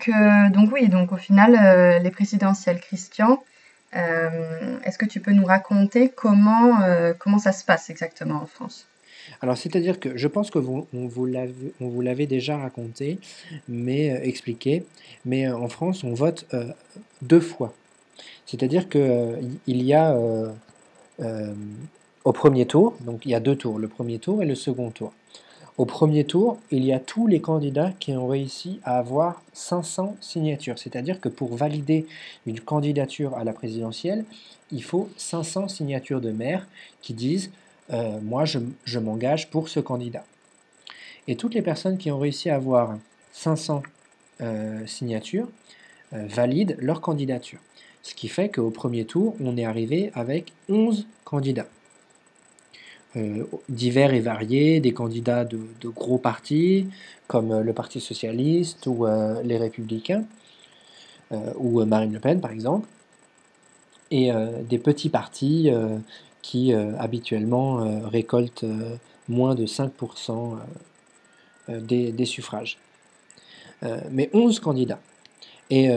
Donc, 0.01 0.15
euh, 0.15 0.49
donc 0.49 0.71
oui, 0.73 0.87
donc 0.89 1.11
au 1.11 1.17
final, 1.17 1.55
euh, 1.55 1.99
les 1.99 2.11
présidentielles, 2.11 2.79
Christian, 2.79 3.43
euh, 3.95 4.79
est-ce 4.83 4.97
que 4.97 5.05
tu 5.05 5.19
peux 5.19 5.31
nous 5.31 5.45
raconter 5.45 6.09
comment, 6.09 6.79
comment 7.19 7.39
ça 7.39 7.51
se 7.51 7.63
passe 7.63 7.89
exactement 7.89 8.41
en 8.41 8.45
France? 8.45 8.87
Alors, 9.41 9.57
c'est-à-dire 9.57 9.99
que 9.99 10.17
je 10.17 10.27
pense 10.27 10.49
que 10.49 10.59
vous, 10.59 10.87
on 10.93 11.07
vous 11.07 12.01
l'avait 12.01 12.25
déjà 12.25 12.57
raconté, 12.57 13.19
mais 13.67 14.07
expliqué. 14.27 14.85
Mais 15.25 15.49
en 15.49 15.67
France, 15.67 16.03
on 16.03 16.13
vote 16.13 16.47
deux 17.21 17.39
fois. 17.39 17.73
C'est-à-dire 18.45 18.85
euh, 18.95 19.39
il 19.67 19.83
y 19.83 19.93
a 19.93 20.15
au 22.23 22.31
premier 22.33 22.65
tour, 22.65 22.95
donc 23.01 23.25
il 23.25 23.31
y 23.31 23.35
a 23.35 23.39
deux 23.39 23.55
tours, 23.55 23.77
le 23.77 23.87
premier 23.87 24.19
tour 24.19 24.41
et 24.41 24.45
le 24.45 24.55
second 24.55 24.89
tour. 24.89 25.13
Au 25.77 25.85
premier 25.85 26.25
tour, 26.25 26.59
il 26.69 26.83
y 26.83 26.91
a 26.91 26.99
tous 26.99 27.27
les 27.27 27.39
candidats 27.39 27.93
qui 27.99 28.11
ont 28.13 28.27
réussi 28.27 28.79
à 28.83 28.97
avoir 28.97 29.41
500 29.53 30.17
signatures. 30.19 30.77
C'est-à-dire 30.77 31.21
que 31.21 31.29
pour 31.29 31.55
valider 31.55 32.05
une 32.45 32.59
candidature 32.59 33.35
à 33.35 33.43
la 33.43 33.53
présidentielle, 33.53 34.25
il 34.71 34.83
faut 34.83 35.09
500 35.17 35.69
signatures 35.69 36.21
de 36.21 36.31
maires 36.31 36.67
qui 37.01 37.13
disent 37.13 37.51
euh, 37.93 38.19
moi, 38.21 38.45
je, 38.45 38.99
m'engage 38.99 39.49
pour 39.49 39.69
ce 39.69 39.79
candidat. 39.79 40.25
Et 41.27 41.35
toutes 41.35 41.53
les 41.53 41.61
personnes 41.61 41.97
qui 41.97 42.11
ont 42.11 42.19
réussi 42.19 42.49
à 42.49 42.55
avoir 42.55 42.97
500 43.33 43.83
euh, 44.41 44.85
signatures 44.85 45.47
euh, 46.13 46.25
valident 46.27 46.75
leur 46.79 47.01
candidature. 47.01 47.59
Ce 48.03 48.13
qui 48.13 48.27
fait 48.27 48.49
qu'au 48.49 48.71
premier 48.71 49.05
tour, 49.05 49.35
on 49.41 49.57
est 49.57 49.65
arrivé 49.65 50.11
avec 50.15 50.51
11 50.69 51.05
candidats. 51.23 51.67
Euh, 53.17 53.43
divers 53.67 54.13
et 54.13 54.21
variés, 54.21 54.79
des 54.79 54.93
candidats 54.93 55.43
de, 55.43 55.59
gros 55.83 56.17
partis, 56.17 56.87
comme 57.27 57.51
euh, 57.51 57.61
le 57.61 57.73
Parti 57.73 57.99
Socialiste 57.99 58.87
ou 58.87 59.05
euh, 59.05 59.41
les 59.43 59.57
Républicains, 59.57 60.25
ou 61.55 61.85
Marine 61.85 62.11
Le 62.11 62.19
Pen 62.19 62.41
par 62.41 62.51
exemple, 62.51 62.89
et 64.11 64.31
des 64.69 64.77
petits 64.77 65.07
partis 65.07 65.71
qui 66.41 66.73
habituellement 66.73 68.01
récoltent 68.09 68.65
moins 69.31 69.55
de 69.55 69.65
5% 69.65 69.89
euh, 71.69 71.73
euh, 71.77 71.79
des, 72.11 72.25
suffrages. 72.25 72.77
Mais 74.11 74.29
11 74.33 74.59
candidats. 74.59 74.99
Et 75.71 75.89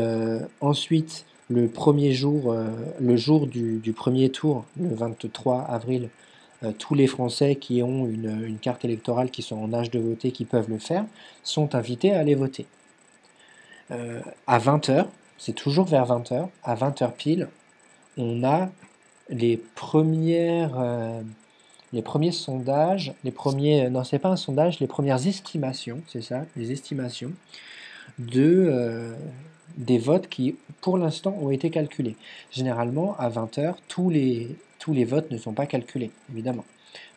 ensuite, 0.62 1.26
le 1.50 1.68
premier 1.68 2.12
jour, 2.12 2.56
le 2.98 3.16
jour 3.16 3.46
du, 3.46 3.92
premier 3.94 4.30
tour, 4.30 4.64
le 4.80 4.94
23 4.94 5.60
avril, 5.62 6.08
tous 6.72 6.94
les 6.94 7.06
Français 7.06 7.56
qui 7.56 7.82
ont 7.82 8.06
une, 8.06 8.58
carte 8.60 8.84
électorale, 8.84 9.30
qui 9.30 9.42
sont 9.42 9.56
en 9.56 9.72
âge 9.72 9.90
de 9.90 9.98
voter, 9.98 10.32
qui 10.32 10.44
peuvent 10.44 10.68
le 10.68 10.78
faire, 10.78 11.04
sont 11.42 11.74
invités 11.74 12.12
à 12.12 12.20
aller 12.20 12.34
voter. 12.34 12.66
Euh, 13.90 14.20
à 14.46 14.58
20h, 14.58 15.06
c'est 15.38 15.52
toujours 15.52 15.86
vers 15.86 16.06
20h, 16.06 16.48
à 16.62 16.74
20h 16.74 17.12
pile, 17.12 17.48
on 18.16 18.44
a 18.44 18.70
les 19.28 19.56
premières, 19.56 20.78
euh, 20.78 21.20
les 21.92 22.02
premiers 22.02 22.32
sondages, 22.32 23.14
les 23.24 23.30
premiers, 23.30 23.90
non, 23.90 24.04
c'est 24.04 24.18
pas 24.18 24.30
un 24.30 24.36
sondage, 24.36 24.80
les 24.80 24.86
premières 24.86 25.26
estimations, 25.26 26.00
c'est 26.06 26.22
ça, 26.22 26.44
les 26.56 26.72
estimations 26.72 27.32
de, 28.18 28.66
euh, 28.68 29.14
des 29.76 29.98
votes 29.98 30.28
qui, 30.28 30.56
pour 30.80 30.98
l'instant, 30.98 31.36
ont 31.40 31.50
été 31.50 31.70
calculés. 31.70 32.16
Généralement, 32.52 33.16
à 33.18 33.28
20h, 33.28 33.74
tous 33.88 34.10
les, 34.10 34.56
les 34.92 35.04
votes 35.04 35.30
ne 35.30 35.38
sont 35.38 35.52
pas 35.52 35.66
calculés, 35.66 36.10
évidemment. 36.30 36.64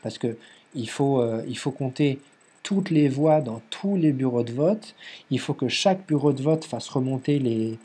Parce 0.02 0.18
que 0.18 0.38
il 0.76 0.90
faut, 0.90 1.22
euh, 1.22 1.44
il 1.48 1.58
faut 1.58 1.72
compter 1.72 2.20
toutes 2.64 2.90
les 2.90 3.10
voix 3.10 3.42
dans 3.42 3.62
tous 3.70 3.96
les 3.96 4.12
bureaux 4.12 4.44
de 4.44 4.52
vote. 4.52 4.96
Il 5.32 5.40
faut 5.40 5.54
que 5.54 5.68
chaque 5.68 6.06
bureau 6.08 6.34
de 6.34 6.42
vote 6.42 6.66
fasse 6.66 6.88
remonter 6.90 7.40
les, 7.40 7.78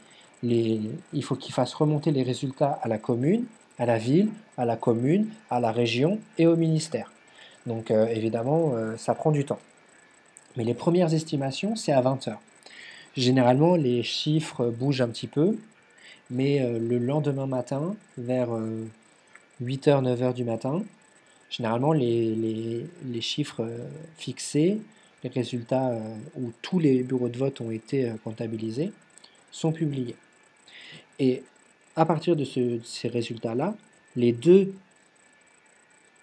les, 0.43 0.81
il 1.13 1.25
faut 1.25 1.37
qu'il 1.37 1.55
fasse 1.55 1.73
remonter 1.75 2.11
les 2.11 2.23
résultats 2.23 2.79
à 2.83 2.89
la 2.89 2.99
commune, 2.99 3.45
à 3.79 3.87
la 3.87 3.99
ville, 3.99 4.29
à 4.57 4.65
la 4.65 4.77
commune, 4.77 5.29
à 5.51 5.61
la 5.61 5.73
région 5.73 6.19
et 6.39 6.47
au 6.47 6.57
ministère. 6.57 7.13
Donc 7.67 7.91
euh, 7.91 8.07
évidemment, 8.09 8.73
euh, 8.75 8.97
ça 8.97 9.15
prend 9.15 9.31
du 9.31 9.45
temps. 9.45 9.61
Mais 10.57 10.65
les 10.65 10.75
premières 10.75 11.15
estimations, 11.15 11.77
c'est 11.77 11.93
à 11.93 12.03
20h. 12.03 12.37
Généralement, 13.17 13.77
les 13.77 14.03
chiffres 14.03 14.67
bougent 14.67 15.01
un 15.01 15.09
petit 15.09 15.27
peu, 15.27 15.57
mais 16.31 16.61
le 16.79 16.99
lendemain 16.99 17.47
matin, 17.47 17.95
vers 18.17 18.49
8h, 19.61 20.03
9h 20.03 20.35
du 20.35 20.45
matin, 20.45 20.83
généralement 21.51 21.93
les, 21.93 22.87
chiffres 23.21 23.63
euh, 23.63 23.89
fixés, 24.17 24.79
les 25.23 25.31
résultats 25.31 25.91
euh, 25.91 26.17
où 26.37 26.53
tous 26.63 26.79
les 26.79 27.03
bureaux 27.03 27.29
de 27.29 27.37
vote 27.37 27.61
ont 27.61 27.71
été 27.71 28.09
euh, 28.09 28.15
comptabilisés, 28.25 28.93
sont 29.51 29.73
publiés. 29.73 30.17
Et 31.19 31.43
à 31.95 32.07
partir 32.07 32.37
de, 32.37 32.45
de 32.45 32.81
ces 32.85 33.09
résultats-là, 33.09 33.75
les 34.17 34.33
deux, 34.33 34.73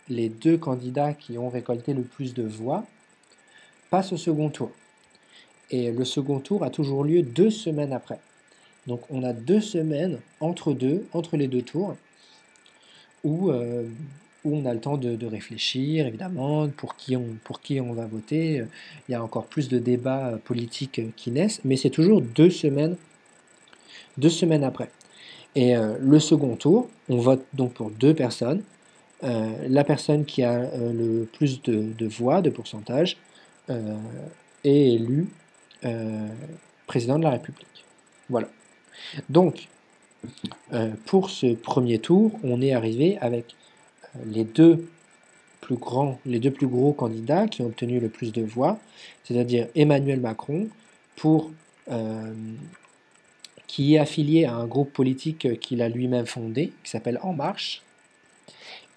les 0.09 0.29
deux 0.29 0.57
candidats 0.57 1.13
qui 1.13 1.37
ont 1.37 1.49
récolté 1.49 1.93
le 1.93 2.01
plus 2.01 2.33
de 2.33 2.43
voix 2.43 2.85
passent 3.89 4.11
au 4.11 4.17
second 4.17 4.49
tour. 4.49 4.71
Et 5.71 5.91
le 5.91 6.05
second 6.05 6.39
tour 6.39 6.63
a 6.63 6.71
toujours 6.71 7.03
lieu 7.03 7.21
deux 7.21 7.51
semaines 7.51 7.93
après. 7.93 8.19
Donc 8.87 9.01
on 9.11 9.23
a 9.23 9.33
deux 9.33 9.61
semaines 9.61 10.19
entre 10.39 10.73
deux, 10.73 11.05
entre 11.13 11.37
les 11.37 11.47
deux 11.47 11.61
tours, 11.61 11.95
où, 13.23 13.51
où 13.51 14.55
on 14.55 14.65
a 14.65 14.73
le 14.73 14.79
temps 14.79 14.97
de, 14.97 15.15
de, 15.15 15.27
réfléchir, 15.27 16.07
évidemment, 16.07 16.67
pour 16.69 16.95
qui, 16.95 17.15
on, 17.15 17.25
pour 17.43 17.61
qui 17.61 17.79
on 17.81 17.93
va 17.93 18.05
voter. 18.05 18.63
Il 19.07 19.11
y 19.11 19.15
a 19.15 19.23
encore 19.23 19.45
plus 19.45 19.69
de 19.69 19.79
débats 19.79 20.39
politiques 20.45 21.01
qui 21.15 21.31
naissent, 21.31 21.61
mais 21.63 21.77
c'est 21.77 21.89
toujours 21.89 22.21
deux 22.21 22.49
semaines, 22.49 22.95
deux 24.17 24.29
semaines 24.29 24.63
après. 24.63 24.89
Et 25.55 25.73
le 25.75 26.19
second 26.19 26.55
tour, 26.55 26.89
on 27.09 27.17
vote 27.17 27.43
donc 27.53 27.73
pour 27.73 27.89
deux 27.89 28.13
personnes. 28.13 28.61
la 29.21 29.83
personne 29.83 30.25
qui 30.25 30.43
a 30.43 30.69
le 30.77 31.27
plus 31.33 31.61
de, 31.63 31.91
de, 31.97 32.07
voix, 32.07 32.41
de 32.41 32.49
pourcentage, 32.49 33.17
est 34.63 34.93
élue 34.93 35.27
président 36.89 37.19
de 37.19 37.23
la 37.23 37.29
République. 37.29 37.85
Voilà. 38.29 38.49
Donc, 39.29 39.67
pour 41.05 41.29
ce 41.29 41.53
premier 41.53 41.99
tour, 41.99 42.31
on 42.43 42.61
est 42.61 42.73
arrivé 42.73 43.17
avec 43.19 43.55
les 44.25 44.43
deux 44.43 44.87
plus 45.61 45.75
grands, 45.75 46.19
les 46.25 46.39
deux 46.39 46.51
plus 46.51 46.67
gros 46.67 46.93
candidats 46.93 47.47
qui 47.47 47.61
ont 47.61 47.67
obtenu 47.67 47.99
le 47.99 48.09
plus 48.09 48.31
de 48.31 48.41
voix, 48.41 48.79
c'est-à-dire 49.23 49.67
Emmanuel 49.75 50.19
Macron, 50.19 50.67
pour, 51.15 51.51
euh, 51.91 52.33
qui 53.67 53.95
est 53.95 53.99
affilié 53.99 54.45
à 54.45 54.55
un 54.55 54.65
groupe 54.65 54.91
politique 54.91 55.59
qu'il 55.59 55.81
a 55.81 55.89
lui-même 55.89 56.25
fondé, 56.25 56.71
qui 56.83 56.89
s'appelle 56.89 57.19
En 57.21 57.33
Marche, 57.33 57.83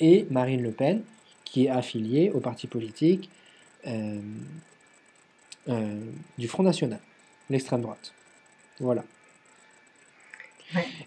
et 0.00 0.26
Marine 0.30 0.62
Le 0.62 0.70
Pen, 0.70 1.02
qui 1.44 1.66
est 1.66 1.68
affiliée 1.68 2.30
au 2.30 2.40
parti 2.40 2.66
politique 2.66 3.28
euh, 3.86 4.20
euh, 5.68 6.00
du 6.38 6.48
Front 6.48 6.62
National, 6.62 7.00
l'extrême 7.50 7.82
droite. 7.82 8.12
Voilà. 8.80 9.04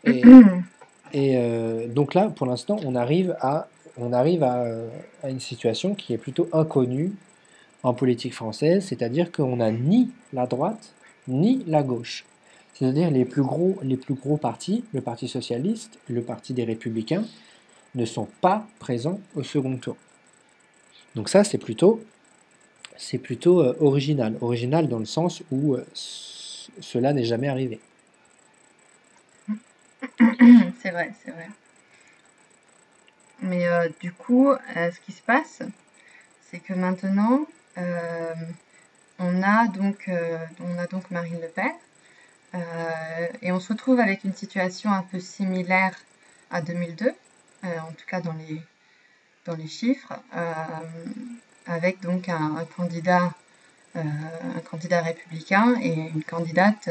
Et, 0.05 0.23
et 1.13 1.87
donc 1.87 2.13
là, 2.13 2.29
pour 2.29 2.47
l'instant, 2.47 2.77
on 2.83 2.95
arrive 2.95 3.35
à 3.39 3.67
on 3.97 4.13
arrive 4.13 4.43
à, 4.43 4.65
une 5.23 5.39
situation 5.39 5.95
qui 5.95 6.13
est 6.13 6.17
plutôt 6.17 6.49
inconnue 6.53 7.13
en 7.83 7.93
politique 7.93 8.33
française, 8.33 8.85
c'est-à-dire 8.85 9.31
qu'on 9.31 9.57
n'a 9.57 9.71
ni 9.71 10.09
la 10.33 10.47
droite 10.47 10.93
ni 11.27 11.63
la 11.65 11.81
gauche. 11.81 12.25
C'est-à-dire 12.73 13.09
les 13.09 13.25
plus 13.25 13.41
gros, 13.41 13.77
les 13.81 13.97
plus 13.97 14.15
gros 14.15 14.37
partis, 14.37 14.83
le 14.93 15.01
Parti 15.01 15.27
socialiste, 15.27 15.97
le 16.09 16.21
Parti 16.21 16.53
des 16.53 16.65
républicains, 16.65 17.23
ne 17.95 18.05
sont 18.05 18.27
pas 18.41 18.67
présents 18.79 19.19
au 19.35 19.43
second 19.43 19.77
tour. 19.77 19.95
Donc 21.15 21.29
ça, 21.29 21.43
c'est 21.43 21.57
plutôt, 21.57 22.03
c'est 22.97 23.17
plutôt 23.17 23.61
euh, 23.61 23.75
original. 23.79 24.35
Original 24.41 24.89
dans 24.89 24.99
le 24.99 25.05
sens 25.05 25.41
où 25.51 25.75
euh, 25.75 25.85
cela 25.93 27.13
n'est 27.13 27.23
jamais 27.23 27.47
arrivé. 27.47 27.79
C'est 30.81 30.91
vrai, 30.91 31.11
c'est 31.23 31.31
vrai. 31.31 31.49
Mais 33.41 33.67
euh, 33.67 33.89
du 34.01 34.11
coup, 34.11 34.51
euh, 34.51 34.91
ce 34.91 34.99
qui 35.01 35.11
se 35.11 35.21
passe, 35.21 35.61
c'est 36.49 36.59
que 36.59 36.73
maintenant, 36.73 37.45
euh, 37.77 38.33
on, 39.19 39.43
a 39.43 39.67
donc, 39.67 40.09
on 40.61 40.77
a 40.77 40.87
donc 40.87 41.11
Marine 41.11 41.39
Le 41.41 41.47
Pen, 41.47 41.71
et 43.41 43.51
on 43.51 43.59
se 43.59 43.73
retrouve 43.73 43.99
avec 43.99 44.23
une 44.23 44.33
situation 44.33 44.89
un 44.89 45.01
peu 45.01 45.19
similaire 45.19 45.93
à 46.51 46.61
2002, 46.61 47.11
en 47.63 47.91
tout 47.91 48.05
cas 48.07 48.21
dans 48.21 48.31
les, 48.33 48.61
dans 49.45 49.55
les 49.55 49.67
chiffres, 49.67 50.13
avec 51.65 51.99
donc 51.99 52.29
un, 52.29 52.65
candidat, 52.77 53.33
un 53.95 54.59
candidat 54.71 55.01
républicain 55.01 55.75
et 55.81 56.11
une 56.15 56.23
candidate 56.23 56.87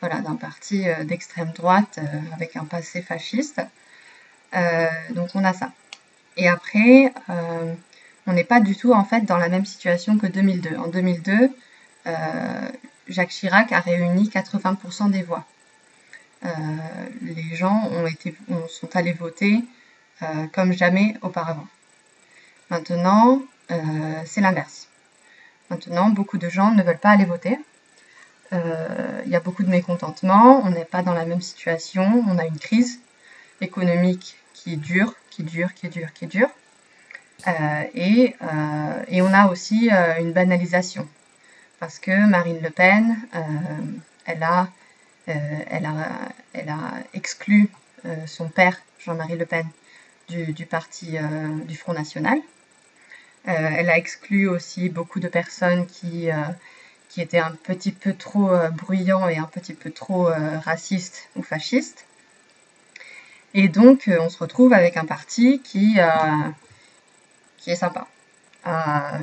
voilà, 0.00 0.20
d'un 0.20 0.36
parti 0.36 0.84
d'extrême 1.04 1.52
droite 1.52 1.98
avec 2.34 2.56
un 2.56 2.64
passé 2.64 3.02
fasciste. 3.02 3.60
Euh, 4.54 4.88
donc 5.10 5.30
on 5.34 5.44
a 5.44 5.52
ça. 5.52 5.72
Et 6.36 6.48
après, 6.48 7.12
euh, 7.30 7.74
on 8.26 8.32
n'est 8.32 8.44
pas 8.44 8.60
du 8.60 8.76
tout 8.76 8.92
en 8.92 9.04
fait 9.04 9.22
dans 9.22 9.36
la 9.36 9.48
même 9.48 9.66
situation 9.66 10.18
que 10.18 10.26
2002. 10.26 10.76
En 10.76 10.88
2002, 10.88 11.50
euh, 12.06 12.68
Jacques 13.08 13.30
Chirac 13.30 13.72
a 13.72 13.80
réuni 13.80 14.28
80% 14.28 15.10
des 15.10 15.22
voix. 15.22 15.44
les 17.22 17.56
gens 17.56 17.88
ont 17.90 18.06
été, 18.06 18.34
sont 18.68 18.94
allés 18.94 19.12
voter 19.12 19.64
comme 20.52 20.72
jamais 20.72 21.16
auparavant. 21.22 21.66
Maintenant, 22.70 23.42
c'est 24.26 24.40
l'inverse. 24.40 24.88
Maintenant, 25.70 26.10
beaucoup 26.10 26.38
de 26.38 26.48
gens 26.48 26.70
ne 26.72 26.82
veulent 26.82 26.98
pas 26.98 27.10
aller 27.10 27.24
voter. 27.24 27.58
Il 28.52 29.30
y 29.30 29.36
a 29.36 29.40
beaucoup 29.40 29.62
de 29.62 29.68
mécontentement, 29.68 30.62
on 30.64 30.70
n'est 30.70 30.86
pas 30.86 31.02
dans 31.02 31.12
la 31.12 31.26
même 31.26 31.42
situation, 31.42 32.24
on 32.28 32.38
a 32.38 32.46
une 32.46 32.58
crise 32.58 33.00
économique 33.60 34.36
qui 34.54 34.76
dure, 34.76 35.14
qui 35.30 35.42
dure, 35.42 35.74
qui 35.74 35.88
dure, 35.88 36.12
qui 36.12 36.26
dure. 36.26 36.48
Euh, 37.46 37.84
et, 37.94 38.34
euh, 38.42 39.04
et, 39.08 39.22
on 39.22 39.32
a 39.32 39.46
aussi 39.46 39.90
euh, 39.92 40.18
une 40.18 40.32
banalisation 40.32 41.06
parce 41.78 42.00
que 42.00 42.28
Marine 42.28 42.60
Le 42.60 42.70
Pen, 42.70 43.16
elle, 44.24 44.42
a, 44.42 44.68
elle, 45.26 45.86
a, 45.86 46.28
elle 46.52 46.68
a 46.68 46.94
exclu 47.14 47.70
son 48.26 48.48
père, 48.48 48.82
Jean-Marie 48.98 49.36
Le 49.36 49.46
Pen, 49.46 49.64
du, 50.28 50.52
du 50.52 50.66
parti 50.66 51.16
du 51.68 51.76
Front 51.76 51.92
National. 51.92 52.40
elle 53.44 53.88
a 53.88 53.96
exclu 53.96 54.48
aussi 54.48 54.88
beaucoup 54.88 55.20
de 55.20 55.28
personnes 55.28 55.86
qui, 55.86 56.30
qui 57.08 57.20
étaient 57.20 57.38
un 57.38 57.52
petit 57.62 57.92
peu 57.92 58.12
trop 58.12 58.50
bruyants 58.72 59.28
et 59.28 59.38
un 59.38 59.44
petit 59.44 59.74
peu 59.74 59.90
trop 59.90 60.28
racistes 60.62 61.28
ou 61.36 61.42
fascistes. 61.42 62.06
Et 63.54 63.68
donc, 63.68 64.08
euh, 64.08 64.18
on 64.20 64.28
se 64.28 64.38
retrouve 64.38 64.72
avec 64.72 64.96
un 64.96 65.04
parti 65.04 65.60
qui, 65.62 65.98
euh, 65.98 66.06
qui 67.56 67.70
est 67.70 67.76
sympa, 67.76 68.06
euh, 68.66 68.70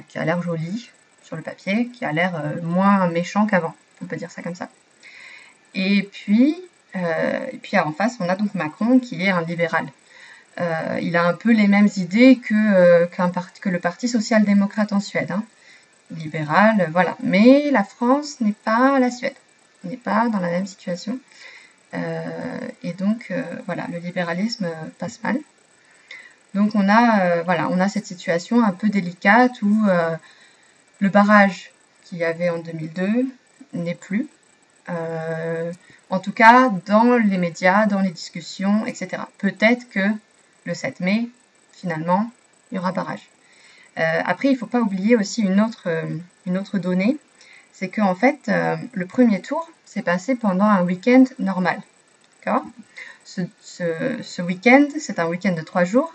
qui 0.08 0.18
a 0.18 0.26
l'air 0.26 0.42
joli 0.42 0.90
sur 1.24 1.36
le 1.36 1.42
papier, 1.42 1.88
qui 1.88 2.06
a 2.06 2.12
l'air 2.12 2.44
moins 2.64 3.08
méchant 3.08 3.46
qu'avant, 3.46 3.76
on 4.02 4.06
peut 4.06 4.16
dire 4.16 4.32
ça 4.32 4.42
comme 4.42 4.56
ça. 4.56 4.70
Et 5.74 6.04
puis, 6.04 6.62
et 6.94 7.58
puis 7.62 7.78
en 7.78 7.92
face, 7.92 8.18
on 8.20 8.30
a 8.30 8.36
donc 8.36 8.54
Macron 8.56 9.00
qui 9.00 9.24
est 9.24 9.30
un 9.30 9.42
libéral. 9.42 9.88
il 11.02 11.18
a 11.18 11.28
un 11.28 11.34
peu 11.34 11.52
les 11.52 11.68
mêmes 11.68 11.90
idées 11.98 12.38
que, 12.38 13.06
que 13.60 13.70
le 13.70 13.80
Parti 13.80 14.08
social-démocrate 14.08 14.94
en 14.94 15.00
Suède. 15.00 15.32
Hein. 15.32 15.44
Libéral, 16.12 16.90
voilà. 16.92 17.18
Mais 17.22 17.72
la 17.72 17.84
France 17.84 18.40
n'est 18.42 18.54
pas 18.64 19.00
la 19.00 19.12
Suède. 19.12 19.36
N'est 19.84 19.98
pas 19.98 20.30
dans 20.30 20.40
la 20.40 20.50
même 20.50 20.68
situation. 20.68 21.20
Euh, 21.94 22.60
et 22.84 22.94
donc, 22.94 23.28
euh, 23.32 23.44
voilà, 23.66 23.88
le 23.92 24.00
libéralisme 24.00 24.68
passe 25.00 25.22
mal. 25.24 25.38
Donc 26.54 26.72
on 26.74 26.88
a, 26.88 27.26
euh, 27.26 27.44
voilà, 27.44 27.70
on 27.70 27.80
a 27.80 27.90
cette 27.90 28.06
situation 28.06 28.64
un 28.64 28.72
peu 28.72 28.90
délicate 28.90 29.62
où 29.62 29.86
le 31.00 31.10
barrage 31.10 31.72
qu'il 32.04 32.20
y 32.20 32.24
avait 32.24 32.50
en 32.50 32.60
2002 32.60 33.28
n'est 33.74 33.96
plus. 33.96 34.28
en 36.10 36.20
tout 36.20 36.32
cas, 36.32 36.70
dans 36.86 37.18
les 37.18 37.38
médias, 37.38 37.88
dans 37.88 38.02
les 38.02 38.12
discussions, 38.12 38.86
etc. 38.86 39.24
Peut-être 39.38 39.90
que 39.90 40.08
le 40.66 40.74
7 40.74 41.00
mai, 41.00 41.30
finalement, 41.74 42.32
il 42.72 42.76
y 42.76 42.80
aura 42.80 42.92
barrage. 42.92 43.28
Après, 43.96 44.50
il 44.50 44.54
ne 44.54 44.58
faut 44.58 44.66
pas 44.66 44.82
oublier 44.82 45.16
aussi 45.16 45.42
une 45.42 45.62
autre, 45.62 45.88
autre 46.58 46.78
donnée, 46.80 47.18
c'est 47.72 47.90
qu'en 47.90 48.16
fait, 48.16 48.52
le 48.94 49.06
premier 49.06 49.42
tour 49.42 49.70
s'est 49.86 50.02
passé 50.02 50.36
pendant 50.36 50.66
un 50.66 50.84
week-end 50.84 51.24
normal. 51.40 51.82
Ce, 53.24 54.42
week-end, 54.42 54.88
c'est 55.00 55.20
un 55.20 55.28
week-end 55.28 55.54
de 55.54 55.62
trois 55.62 55.84
jours, 55.84 56.14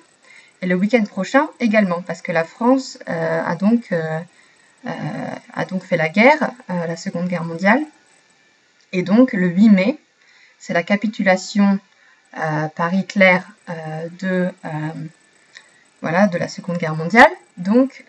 et 0.62 0.66
le 0.66 0.74
week-end 0.74 1.04
prochain 1.04 1.48
également, 1.58 2.02
parce 2.02 2.22
que 2.22 2.32
la 2.32 2.44
France 2.44 2.98
euh, 3.08 3.42
a, 3.44 3.56
donc, 3.56 3.92
euh, 3.92 4.20
euh, 4.86 5.78
fait 5.80 5.96
la 5.96 6.08
guerre, 6.08 6.52
la 6.68 6.96
Seconde 6.96 7.28
Guerre 7.28 7.44
mondiale, 7.44 7.82
et 8.92 9.02
donc 9.02 9.32
le 9.32 9.48
8 9.48 9.70
mai, 9.70 9.98
c'est 10.58 10.72
la 10.72 10.82
capitulation 10.82 11.78
par 12.76 12.94
Hitler 12.94 13.38
de 14.20 14.50
la 16.02 16.48
Seconde 16.48 16.78
Guerre 16.78 16.94
mondiale. 16.94 17.30
Donc, 17.60 18.04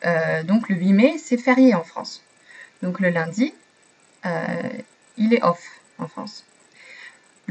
donc 0.46 0.70
le 0.70 0.76
8 0.76 0.94
mai, 0.94 1.18
c'est 1.18 1.38
férié 1.38 1.76
en 1.76 1.84
France. 1.84 2.24
Donc 2.82 3.00
le 3.00 3.10
lundi, 3.10 3.54
il 5.18 5.34
est 5.34 5.44
off 5.44 5.62
en 6.00 6.08
France 6.08 6.46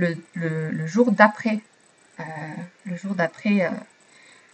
le, 0.01 0.87
jour 0.87 1.13
d'après 1.13 1.61
euh, 2.19 2.23
le 2.87 2.97
jour 2.97 3.15
d'après 3.15 3.65
euh, 3.65 3.71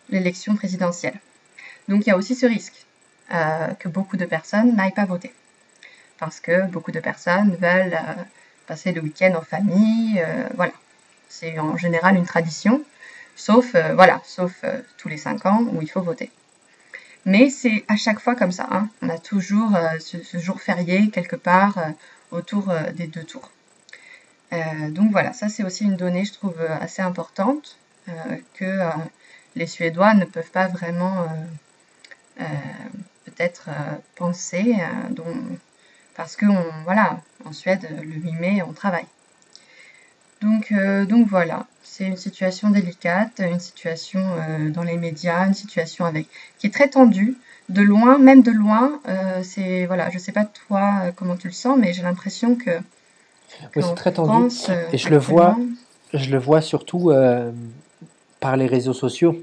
l'élection 0.09 0.55
présidentielle. 0.57 1.19
Donc 1.89 2.07
il 2.07 2.11
y 2.11 2.13
a 2.13 2.17
aussi 2.17 2.35
ce 2.35 2.47
risque 2.47 2.87
euh, 3.33 3.69
que 3.79 3.89
beaucoup 3.89 4.17
de 4.17 4.25
personnes 4.25 4.75
n'aillent 4.77 4.93
pas 4.93 5.05
voter. 5.05 5.33
Parce 6.19 6.41
que 6.41 6.67
beaucoup 6.67 6.93
de 6.93 7.01
personnes 7.01 7.57
veulent 7.57 7.99
passer 8.67 8.93
le 8.93 9.03
week-end 9.03 9.35
en 9.35 9.43
famille. 9.43 10.25
voilà. 10.55 10.73
C'est 11.29 11.59
en 11.59 11.77
général 11.77 12.17
une 12.17 12.25
tradition, 12.25 12.83
sauf, 13.35 13.73
voilà, 13.73 14.23
sauf 14.25 14.65
tous 14.97 15.09
les 15.09 15.19
cinq 15.19 15.45
ans 15.45 15.67
où 15.73 15.83
il 15.83 15.91
faut 15.91 16.01
voter. 16.01 16.31
Mais 17.27 17.51
c'est 17.51 17.85
à 17.89 17.97
chaque 17.97 18.21
fois 18.21 18.35
comme 18.35 18.53
ça. 18.53 18.67
Hein. 18.71 18.89
On 19.03 19.11
a 19.11 19.19
toujours 19.19 19.77
ce, 20.01 20.39
jour 20.39 20.61
férié 20.61 21.11
quelque 21.11 21.37
part 21.37 21.79
autour 22.31 22.73
des 22.95 23.07
deux 23.07 23.25
tours. 23.25 23.51
Euh, 24.53 24.91
donc 24.91 25.11
voilà, 25.11 25.33
ça 25.33 25.49
c'est 25.49 25.65
aussi 25.65 25.85
une 25.85 25.97
donnée, 25.97 26.25
je 26.25 26.33
trouve, 26.33 26.61
assez 26.61 27.03
importante, 27.03 27.79
euh, 28.09 28.13
que 28.55 28.65
euh, 28.65 28.91
les 29.57 29.67
Suédois 29.67 30.15
ne 30.15 30.25
peuvent 30.25 30.51
pas 30.51 30.69
vraiment 30.69 31.27
peut-être 33.25 33.71
penser, 34.15 34.77
parce 36.15 36.37
que 36.37 36.47
voilà, 36.85 37.21
en 37.45 37.53
Suède, 37.53 37.89
le 38.03 38.15
8 38.15 38.33
mai, 38.33 38.63
on 38.63 38.73
travaille. 38.73 39.07
Donc, 40.43 40.73
donc 41.09 41.27
voilà, 41.29 41.67
c'est 41.83 42.07
une 42.07 42.17
situation 42.17 42.71
délicate, 42.71 43.41
une 43.41 43.59
situation 43.59 44.21
dans 44.69 44.83
les 44.83 44.97
médias, 44.97 45.47
une 45.47 45.55
situation 45.55 46.05
avec 46.05 46.29
qui 46.59 46.67
est 46.67 46.71
très 46.71 46.89
tendue. 46.89 47.37
De 47.69 47.83
loin, 47.83 48.19
même 48.19 48.43
de 48.43 48.53
loin, 48.53 49.01
c'est 49.43 49.87
voilà, 49.87 50.11
je 50.11 50.19
sais 50.19 50.33
pas 50.33 50.45
toi 50.45 51.13
comment 51.17 51.37
tu 51.37 51.49
le 51.49 51.53
sens, 51.53 51.79
mais 51.79 51.93
j'ai 51.93 52.03
l'impression 52.03 52.55
que 52.55 52.71
oui, 53.75 53.83
c'est 53.83 53.95
très 53.95 54.13
tendu. 54.13 54.53
Euh, 54.69 54.85
et 54.93 54.99
je 54.99 55.09
le 55.09 55.19
vois, 55.19 55.57
je 56.13 56.31
le 56.31 56.39
vois 56.39 56.61
surtout 56.61 57.11
euh, 57.11 57.51
par 58.41 58.57
les 58.57 58.67
réseaux 58.67 58.93
sociaux. 58.93 59.41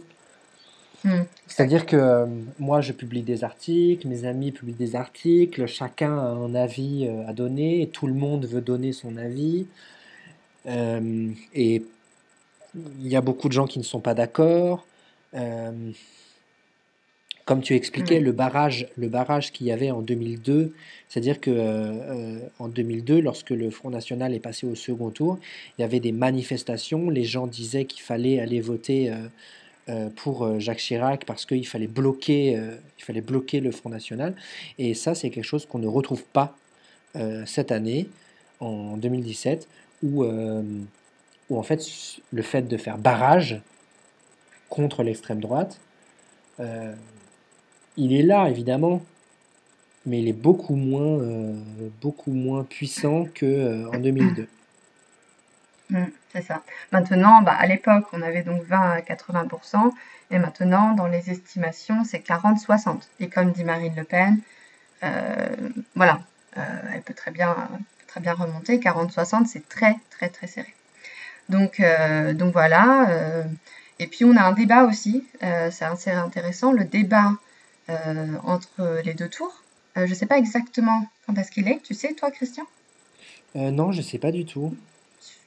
Hmm. 1.03 1.23
C'est-à-dire 1.47 1.85
que 1.85 1.95
euh, 1.95 2.25
moi, 2.59 2.81
je 2.81 2.93
publie 2.93 3.23
des 3.23 3.43
articles, 3.43 4.07
mes 4.07 4.25
amis 4.25 4.51
publient 4.51 4.73
des 4.73 4.95
articles, 4.95 5.65
chacun 5.65 6.17
a 6.17 6.21
un 6.21 6.55
avis 6.55 7.09
à 7.27 7.33
donner, 7.33 7.81
et 7.81 7.87
tout 7.87 8.07
le 8.07 8.13
monde 8.13 8.45
veut 8.45 8.61
donner 8.61 8.93
son 8.93 9.17
avis. 9.17 9.65
Et 10.65 11.83
il 12.75 13.07
y 13.07 13.15
a 13.15 13.21
beaucoup 13.21 13.47
de 13.47 13.53
gens 13.53 13.67
qui 13.67 13.79
ne 13.79 13.83
sont 13.83 13.99
pas 13.99 14.13
d'accord. 14.13 14.85
Comme 17.45 17.61
tu 17.61 17.75
expliquais, 17.75 18.21
le 18.21 18.31
barrage, 18.31 18.87
le 18.95 19.09
barrage 19.09 19.51
qu'il 19.51 19.67
y 19.67 19.71
avait 19.73 19.91
en 19.91 20.01
2002, 20.01 20.73
c'est-à-dire 21.09 21.41
que 21.41 21.51
euh, 21.51 22.39
en 22.57 22.69
2002, 22.69 23.19
lorsque 23.19 23.49
le 23.49 23.69
Front 23.69 23.89
National 23.89 24.33
est 24.33 24.39
passé 24.39 24.65
au 24.65 24.75
second 24.75 25.09
tour, 25.09 25.37
il 25.77 25.81
y 25.81 25.83
avait 25.83 25.99
des 25.99 26.13
manifestations. 26.13 27.09
Les 27.09 27.25
gens 27.25 27.45
disaient 27.45 27.83
qu'il 27.83 28.01
fallait 28.01 28.39
aller 28.39 28.61
voter 28.61 29.11
euh, 29.11 29.15
euh, 29.89 30.09
pour 30.15 30.57
Jacques 30.61 30.77
Chirac 30.77 31.25
parce 31.25 31.45
qu'il 31.45 31.67
fallait 31.67 31.87
bloquer, 31.87 32.53
il 32.97 33.03
fallait 33.03 33.19
bloquer 33.19 33.59
le 33.59 33.71
Front 33.71 33.89
National. 33.89 34.35
Et 34.77 34.93
ça, 34.93 35.13
c'est 35.13 35.29
quelque 35.29 35.43
chose 35.43 35.65
qu'on 35.65 35.79
ne 35.79 35.87
retrouve 35.87 36.23
pas 36.23 36.55
cette 37.45 37.71
année, 37.71 38.07
en 38.59 38.97
2017, 38.97 39.67
où, 40.03 40.23
où 40.23 41.57
en 41.57 41.63
fait 41.63 41.81
le 42.31 42.41
fait 42.41 42.63
de 42.63 42.77
faire 42.77 42.97
barrage 42.97 43.61
contre 44.69 45.01
l'extrême 45.03 45.39
droite 45.39 45.79
il 47.97 48.13
est 48.13 48.23
là, 48.23 48.49
évidemment, 48.49 49.01
mais 50.05 50.19
il 50.19 50.27
est 50.27 50.33
beaucoup 50.33 50.75
moins, 50.75 51.19
euh, 51.21 51.53
beaucoup 52.01 52.31
moins 52.31 52.63
puissant 52.63 53.25
qu'en 53.25 53.45
euh, 53.45 53.89
en 53.93 53.99
2002. 53.99 54.47
Mmh, 55.89 56.03
c'est 56.33 56.41
ça. 56.41 56.63
Maintenant, 56.91 57.41
bah, 57.41 57.53
à 57.53 57.67
l'époque, 57.67 58.05
on 58.13 58.21
avait 58.21 58.43
donc 58.43 58.63
20 58.63 58.77
à 58.79 58.99
80% 59.01 59.91
et 60.31 60.39
maintenant, 60.39 60.93
dans 60.93 61.07
les 61.07 61.29
estimations, 61.29 62.03
c'est 62.03 62.25
40-60. 62.25 63.01
Et 63.19 63.29
comme 63.29 63.51
dit 63.51 63.63
Marine 63.63 63.93
Le 63.95 64.03
Pen, 64.03 64.39
euh, 65.03 65.69
voilà, 65.95 66.21
elle 66.55 67.01
peut 67.01 67.13
très 67.13 67.31
bien, 67.31 67.55
très 68.13 68.21
bien 68.21 68.33
remonter. 68.33 68.77
40-60, 68.77 69.47
c'est 69.47 69.67
très, 69.67 69.95
très, 70.11 70.29
très 70.29 70.45
serré. 70.45 70.73
Donc, 71.49 71.81
donc 72.35 72.53
voilà. 72.53 73.43
et 73.97 74.05
puis, 74.07 74.23
on 74.23 74.37
a 74.37 74.43
un 74.43 74.51
débat 74.53 74.83
aussi, 74.83 75.25
c'est 75.41 75.83
assez 75.83 76.11
intéressant, 76.11 76.71
le 76.71 76.85
débat 76.85 77.31
euh, 77.89 78.37
entre 78.43 79.01
les 79.03 79.13
deux 79.13 79.27
tours. 79.27 79.61
Euh, 79.97 80.05
je 80.05 80.11
ne 80.11 80.15
sais 80.15 80.25
pas 80.25 80.37
exactement 80.37 81.05
quand 81.25 81.37
est-ce 81.37 81.51
qu'il 81.51 81.67
est. 81.67 81.81
Tu 81.83 81.93
sais, 81.93 82.13
toi, 82.13 82.31
Christian? 82.31 82.63
Euh, 83.57 83.71
Non, 83.71 83.91
je 83.91 83.97
ne 83.97 84.03
sais 84.03 84.19
pas 84.19 84.31
du 84.31 84.45
tout. 84.45 84.73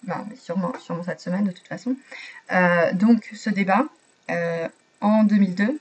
Bah, 0.03 0.25
sûrement, 0.39 0.73
sûrement 0.79 1.03
cette 1.03 1.21
semaine, 1.21 1.45
de 1.45 1.53
toute 1.53 1.67
façon. 1.67 1.97
donc, 2.93 3.31
ce 3.35 3.49
débat, 3.49 3.87
en 5.01 5.25
2002, 5.25 5.81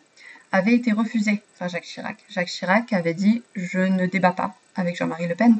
avait 0.51 0.73
été 0.73 0.93
refusé 0.93 1.41
par 1.59 1.67
Jacques 1.67 1.83
Chirac. 1.83 2.17
Jacques 2.29 2.47
Chirac 2.47 2.93
avait 2.93 3.13
dit 3.13 3.43
Je 3.55 3.79
ne 3.79 4.05
débat 4.05 4.31
pas 4.31 4.55
avec 4.75 4.95
Jean-Marie 4.95 5.27
Le 5.27 5.35
Pen. 5.35 5.59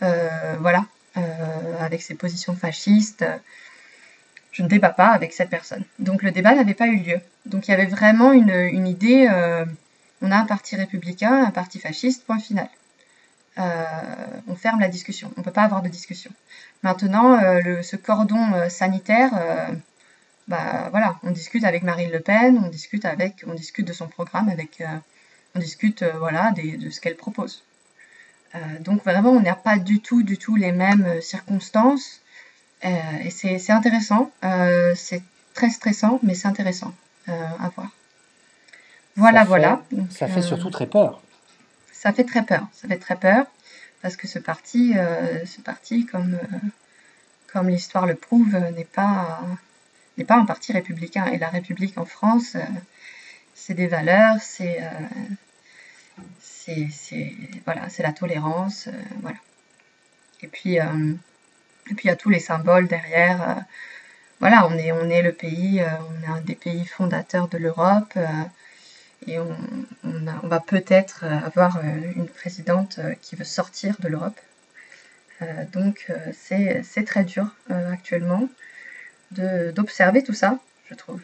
Voilà, 0.00 0.84
avec 1.80 2.02
ses 2.02 2.14
positions 2.14 2.54
fascistes 2.54 3.24
je 4.52 4.62
ne 4.62 4.68
débat 4.68 4.90
pas 4.90 5.08
avec 5.08 5.32
cette 5.32 5.50
personne. 5.50 5.82
Donc 5.98 6.22
le 6.22 6.30
débat 6.30 6.54
n'avait 6.54 6.74
pas 6.74 6.86
eu 6.86 6.98
lieu. 6.98 7.20
Donc 7.44 7.66
il 7.66 7.72
y 7.72 7.74
avait 7.74 7.86
vraiment 7.86 8.32
une, 8.32 8.50
une 8.50 8.86
idée, 8.86 9.28
on 10.22 10.30
a 10.30 10.36
un 10.36 10.46
parti 10.46 10.76
républicain, 10.76 11.44
un 11.44 11.50
parti 11.50 11.78
fasciste, 11.80 12.24
point 12.24 12.38
final. 12.38 12.68
Euh, 13.58 13.84
on 14.48 14.56
ferme 14.56 14.80
la 14.80 14.88
discussion. 14.88 15.30
On 15.36 15.40
ne 15.40 15.44
peut 15.44 15.52
pas 15.52 15.62
avoir 15.62 15.82
de 15.82 15.88
discussion. 15.88 16.30
Maintenant, 16.82 17.38
euh, 17.42 17.82
ce 17.82 17.96
cordon 17.96 18.52
euh, 18.54 18.68
sanitaire, 18.68 19.30
bah 20.48 20.88
voilà, 20.90 21.16
on 21.22 21.30
discute 21.30 21.64
avec 21.64 21.82
Marine 21.82 22.10
Le 22.10 22.20
Pen, 22.20 22.60
on 22.62 22.68
discute 22.68 23.04
avec, 23.04 23.44
on 23.46 23.54
discute 23.54 23.86
de 23.86 23.92
son 23.92 24.08
programme, 24.08 24.48
avec, 24.48 24.82
on 25.54 25.58
discute 25.58 26.04
voilà 26.18 26.52
de 26.52 26.90
ce 26.90 27.00
qu'elle 27.00 27.16
propose. 27.16 27.64
Donc 28.80 29.02
vraiment, 29.04 29.30
on 29.30 29.40
n'a 29.40 29.54
pas 29.54 29.78
du 29.78 30.00
tout, 30.00 30.22
du 30.22 30.38
tout 30.38 30.56
les 30.56 30.72
mêmes 30.72 31.20
circonstances. 31.20 32.20
et 32.82 33.30
c'est 33.30 33.70
intéressant. 33.70 34.30
c'est 34.94 35.22
très 35.54 35.70
stressant, 35.70 36.20
mais 36.22 36.34
c'est 36.34 36.48
intéressant 36.48 36.92
à 37.26 37.68
voir. 37.74 37.90
Voilà, 39.16 39.44
voilà. 39.44 39.82
ça 40.10 40.26
fait 40.26 40.40
euh, 40.40 40.42
surtout 40.42 40.70
très 40.70 40.86
peur. 40.86 41.22
Ça 41.92 42.12
fait 42.12 42.24
très 42.24 42.44
peur. 42.44 42.66
Ça 42.72 42.88
fait 42.88 42.98
très 42.98 43.16
peur 43.16 43.46
parce 44.02 44.16
que 44.16 44.26
ce 44.26 44.38
parti, 44.38 44.94
euh, 44.96 45.46
ce 45.46 45.60
parti 45.60 46.04
comme, 46.04 46.34
euh, 46.34 46.58
comme 47.52 47.68
l'histoire 47.68 48.06
le 48.06 48.14
prouve, 48.14 48.56
n'est 48.76 48.84
pas, 48.84 49.40
n'est 50.18 50.24
pas 50.24 50.36
un 50.36 50.44
parti 50.44 50.72
républicain. 50.72 51.26
Et 51.26 51.38
la 51.38 51.48
République 51.48 51.96
en 51.96 52.04
France, 52.04 52.56
c'est 53.54 53.74
des 53.74 53.86
valeurs, 53.86 54.36
c'est, 54.40 54.80
c'est, 56.64 57.32
voilà, 57.64 57.88
c'est 57.88 58.02
la 58.02 58.12
tolérance, 58.12 58.88
voilà. 59.20 59.38
Et 60.42 60.48
puis, 60.48 60.76
et 60.76 61.94
puis 61.94 62.04
il 62.04 62.08
y 62.08 62.10
a 62.10 62.16
tous 62.16 62.30
les 62.30 62.40
symboles 62.40 62.88
derrière. 62.88 63.64
voilà, 64.40 64.66
on 64.66 64.76
est, 64.76 64.92
on 64.92 65.08
est 65.10 65.22
le 65.22 65.32
pays, 65.32 65.82
on 65.82 66.24
est 66.24 66.30
un 66.30 66.40
des 66.40 66.54
pays 66.54 66.86
fondateurs 66.86 67.48
de 67.48 67.58
l'Europe 67.58 68.18
et 69.26 69.38
on, 69.38 70.46
va 70.46 70.60
peut-être 70.60 71.24
euh, 71.24 71.38
avoir 71.46 71.78
euh, 71.78 71.82
une 72.16 72.28
présidente 72.28 72.98
euh, 72.98 73.14
qui 73.22 73.36
veut 73.36 73.44
sortir 73.44 73.96
de 74.00 74.08
l'Europe. 74.08 74.38
donc 75.72 76.10
c'est 76.32 77.04
très 77.04 77.24
dur 77.24 77.46
actuellement 77.68 78.48
d'observer 79.32 80.22
tout 80.22 80.32
ça, 80.32 80.58
je 80.88 80.94
trouve. 80.94 81.20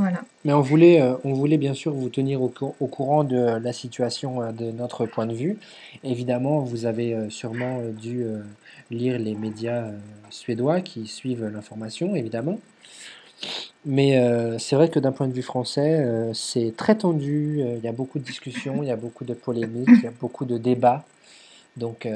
Voilà. 0.00 0.20
Mais 0.44 0.52
on 0.52 0.60
voulait, 0.60 1.02
on 1.24 1.34
voulait 1.34 1.58
bien 1.58 1.74
sûr 1.74 1.92
vous 1.92 2.08
tenir 2.08 2.40
au, 2.42 2.48
courant 2.48 3.22
de 3.24 3.36
la 3.36 3.72
situation 3.72 4.52
de 4.52 4.70
notre 4.70 5.06
point 5.06 5.26
de 5.26 5.34
vue. 5.34 5.58
Évidemment, 6.02 6.60
vous 6.60 6.86
avez 6.86 7.28
sûrement 7.28 7.80
dû 8.00 8.24
lire 8.90 9.18
les 9.18 9.34
médias 9.34 9.84
suédois 10.30 10.80
qui 10.80 11.06
suivent 11.06 11.44
l'information, 11.44 12.16
évidemment. 12.16 12.58
Mais 13.86 14.18
euh, 14.18 14.58
c'est 14.58 14.76
vrai 14.76 14.90
que 14.90 14.98
d'un 14.98 15.12
point 15.12 15.26
de 15.26 15.32
vue 15.32 15.42
français, 15.42 16.00
euh, 16.00 16.34
c'est 16.34 16.74
très 16.76 16.96
tendu. 16.96 17.60
Euh, 17.60 17.76
il 17.78 17.84
y 17.84 17.88
a 17.88 17.92
beaucoup 17.92 18.18
de 18.18 18.24
discussions, 18.24 18.82
il 18.82 18.88
y 18.88 18.92
a 18.92 18.96
beaucoup 18.96 19.24
de 19.24 19.32
polémiques, 19.32 19.88
il 19.88 20.02
y 20.02 20.06
a 20.06 20.12
beaucoup 20.20 20.44
de 20.44 20.58
débats. 20.58 21.04
Donc, 21.76 22.06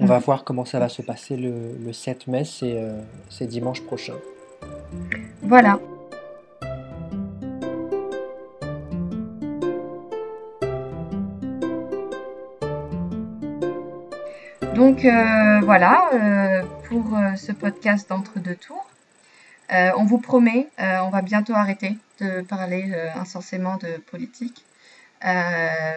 on 0.00 0.04
va 0.04 0.18
voir 0.18 0.44
comment 0.44 0.64
ça 0.64 0.78
va 0.78 0.88
se 0.88 1.00
passer 1.00 1.36
le, 1.36 1.52
le 1.82 1.92
7 1.92 2.26
mai, 2.26 2.42
c'est 2.44 3.46
dimanche 3.46 3.82
prochain. 3.82 4.14
Voilà. 5.42 5.78
Donc 14.78 15.04
voilà 15.64 16.08
pour 16.84 17.18
ce 17.36 17.50
podcast 17.50 18.08
d'entre 18.08 18.38
deux 18.38 18.54
tours. 18.54 18.88
Euh, 19.72 19.90
on 19.96 20.04
vous 20.04 20.18
promet, 20.18 20.68
euh, 20.78 20.98
on 21.00 21.10
va 21.10 21.20
bientôt 21.20 21.52
arrêter 21.52 21.98
de 22.20 22.42
parler 22.42 22.92
euh, 22.94 23.08
insensément 23.16 23.76
de 23.76 23.98
politique. 24.10 24.64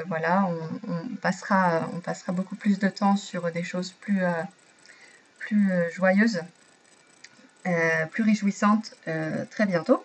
voilà, 0.07 0.49
on, 0.88 1.15
passera, 1.17 1.88
beaucoup 2.29 2.55
plus 2.55 2.79
de 2.79 2.88
temps 2.88 3.15
sur 3.17 3.51
des 3.51 3.63
choses 3.63 3.91
plus, 3.91 4.19
joyeuses, 5.93 6.41
plus 8.09 8.23
réjouissantes 8.23 8.95
très 9.51 9.67
bientôt. 9.67 10.03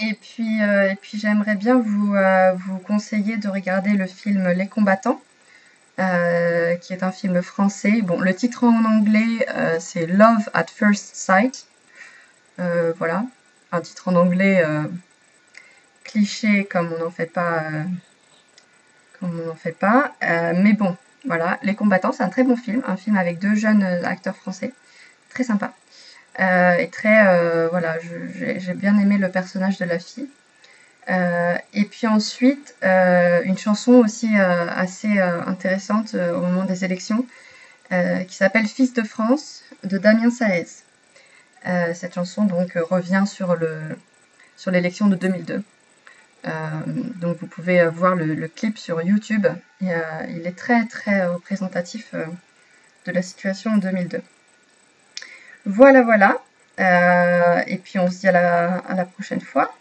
Et 0.00 0.14
puis, 0.14 0.58
puis 1.00 1.18
j'aimerais 1.18 1.54
bien 1.54 1.78
vous 1.78 2.78
conseiller 2.84 3.36
de 3.36 3.48
regarder 3.48 3.90
le 3.90 4.06
film 4.08 4.48
Les 4.48 4.66
combattants, 4.66 5.22
qui 5.96 6.92
est 6.92 7.02
un 7.02 7.12
film 7.12 7.42
français. 7.42 8.02
Bon, 8.02 8.20
le 8.20 8.34
titre 8.34 8.64
en 8.64 8.84
anglais, 8.84 9.46
c'est 9.80 10.06
Love 10.06 10.48
at 10.54 10.66
First 10.66 11.16
Sight. 11.16 11.66
Euh, 12.58 12.92
voilà, 12.96 13.24
un 13.72 13.80
titre 13.82 14.08
en 14.08 14.14
anglais 14.16 14.62
euh, 14.64 14.84
cliché 16.04 16.64
comme 16.64 16.92
on 16.92 17.04
n'en 17.04 17.10
fait 17.10 17.26
pas. 17.26 17.64
Euh, 17.64 17.84
comme 19.20 19.40
on 19.40 19.46
n'en 19.46 19.54
fait 19.54 19.72
pas. 19.72 20.14
mais 20.54 20.72
bon, 20.74 20.96
voilà, 21.24 21.58
Les 21.62 21.74
Combattants, 21.74 22.12
c'est 22.12 22.22
un 22.22 22.28
très 22.28 22.44
bon 22.44 22.56
film, 22.56 22.82
un 22.86 22.96
film 22.96 23.16
avec 23.16 23.38
deux 23.38 23.54
jeunes 23.54 23.82
acteurs 24.04 24.36
français, 24.36 24.72
très 25.30 25.44
sympa. 25.44 25.72
euh, 26.40 26.74
et 26.76 26.88
très, 26.90 27.26
euh, 27.28 27.68
voilà, 27.70 27.98
j'ai 28.00 28.74
bien 28.74 28.98
aimé 28.98 29.18
le 29.18 29.30
personnage 29.30 29.78
de 29.78 29.84
la 29.86 29.98
fille. 29.98 30.28
Euh, 31.08 31.56
et 31.72 31.84
puis 31.84 32.06
ensuite, 32.06 32.74
euh, 32.82 33.40
une 33.44 33.58
chanson 33.58 33.92
aussi 33.92 34.28
euh, 34.38 34.68
assez 34.68 35.20
intéressante 35.20 36.14
au 36.14 36.40
moment 36.40 36.64
des 36.64 36.84
élections, 36.84 37.24
qui 37.90 38.34
s'appelle 38.34 38.66
Fils 38.66 38.92
de 38.94 39.02
France 39.02 39.62
de 39.84 39.98
Damien 39.98 40.30
Saez. 40.30 40.82
Cette 41.94 42.14
chanson 42.14 42.44
donc 42.44 42.72
revient 42.74 43.24
sur 43.26 43.54
le 43.54 43.96
sur 44.56 44.70
l'élection 44.70 45.06
de 45.06 45.16
2002. 45.16 45.62
Euh, 46.46 46.50
donc 47.16 47.38
vous 47.38 47.46
pouvez 47.46 47.86
voir 47.88 48.16
le, 48.16 48.48
clip 48.48 48.78
sur 48.78 49.00
YouTube. 49.02 49.46
Il 49.80 50.46
est 50.46 50.56
très 50.56 50.84
très 50.86 51.26
représentatif 51.26 52.12
de 53.04 53.12
la 53.12 53.22
situation 53.22 53.72
en 53.72 53.78
2002. 53.78 54.20
Voilà, 55.66 56.02
voilà. 56.02 56.42
Et 57.68 57.78
puis 57.78 58.00
on 58.00 58.10
se 58.10 58.18
dit 58.18 58.28
à 58.28 58.94
la 58.94 59.04
prochaine 59.04 59.40
fois. 59.40 59.72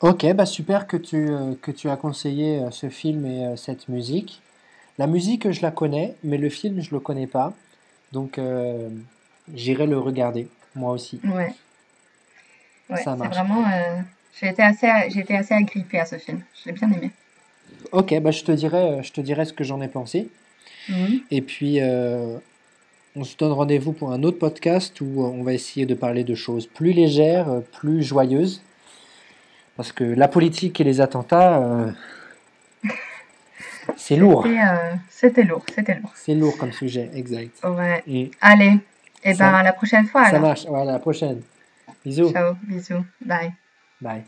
Ok, 0.00 0.26
bah 0.34 0.46
super 0.46 0.86
que 0.86 0.96
tu, 0.96 1.28
euh, 1.30 1.54
que 1.62 1.70
tu 1.70 1.88
as 1.88 1.96
conseillé 1.96 2.58
euh, 2.58 2.70
ce 2.70 2.88
film 2.90 3.24
et 3.26 3.46
euh, 3.46 3.56
cette 3.56 3.88
musique. 3.88 4.42
La 4.98 5.06
musique, 5.06 5.50
je 5.50 5.62
la 5.62 5.70
connais, 5.70 6.14
mais 6.22 6.36
le 6.36 6.48
film, 6.48 6.80
je 6.80 6.90
le 6.92 7.00
connais 7.00 7.26
pas. 7.26 7.52
Donc, 8.12 8.38
j'irai 9.52 9.88
le 9.88 9.98
regarder, 9.98 10.46
moi 10.76 10.92
aussi. 10.92 11.18
Ouais, 11.24 11.52
ouais, 12.90 13.02
Ça 13.02 13.16
marche. 13.16 13.34
vraiment. 13.34 13.64
j'ai 14.40 14.50
été 14.50 14.62
assez, 14.62 14.86
été 15.18 15.36
assez 15.36 15.52
agrippée 15.52 15.98
à 15.98 16.06
ce 16.06 16.16
film. 16.16 16.42
Je 16.62 16.66
l'ai 16.70 16.76
bien 16.76 16.92
aimé. 16.92 17.10
Ok, 17.90 18.16
bah 18.20 18.30
je 18.30 18.44
te 18.44 18.52
dirai, 18.52 19.02
je 19.02 19.10
te 19.12 19.20
dirai 19.20 19.44
ce 19.46 19.52
que 19.52 19.64
j'en 19.64 19.80
ai 19.80 19.88
pensé. 19.88 20.28
Mhm. 20.88 21.22
Et 21.32 21.40
puis, 21.42 21.80
on 23.16 23.24
se 23.24 23.36
donne 23.36 23.50
rendez-vous 23.50 23.92
pour 23.92 24.12
un 24.12 24.22
autre 24.22 24.38
podcast 24.38 25.00
où 25.00 25.24
on 25.24 25.42
va 25.42 25.54
essayer 25.54 25.86
de 25.86 25.94
parler 25.94 26.22
de 26.22 26.36
choses 26.36 26.68
plus 26.68 26.92
légères, 26.92 27.62
plus 27.72 28.04
joyeuses. 28.04 28.62
Parce 29.76 29.92
que 29.92 30.04
la 30.04 30.28
politique 30.28 30.80
et 30.80 30.84
les 30.84 31.00
attentats, 31.00 31.58
euh, 31.58 31.90
c'est 33.96 34.16
lourd. 34.16 34.44
C'était, 34.44 34.58
euh, 34.60 34.94
c'était 35.10 35.42
lourd, 35.44 35.64
c'était 35.74 35.94
lourd. 35.96 36.12
C'est 36.14 36.34
lourd 36.34 36.56
comme 36.58 36.72
sujet, 36.72 37.10
exact. 37.14 37.58
Ouais. 37.64 38.02
Et 38.06 38.30
Allez, 38.40 38.78
et 39.22 39.34
Ça- 39.34 39.50
ben 39.50 39.54
à 39.56 39.62
la 39.62 39.72
prochaine 39.72 40.06
fois 40.06 40.30
ça 40.30 40.38
marche. 40.38 40.66
À 40.66 40.84
la 40.84 40.98
prochaine. 40.98 41.42
Bisous. 42.04 42.30
Ciao, 42.32 42.54
bisous, 42.62 43.04
bye. 43.24 43.52
Bye. 44.00 44.24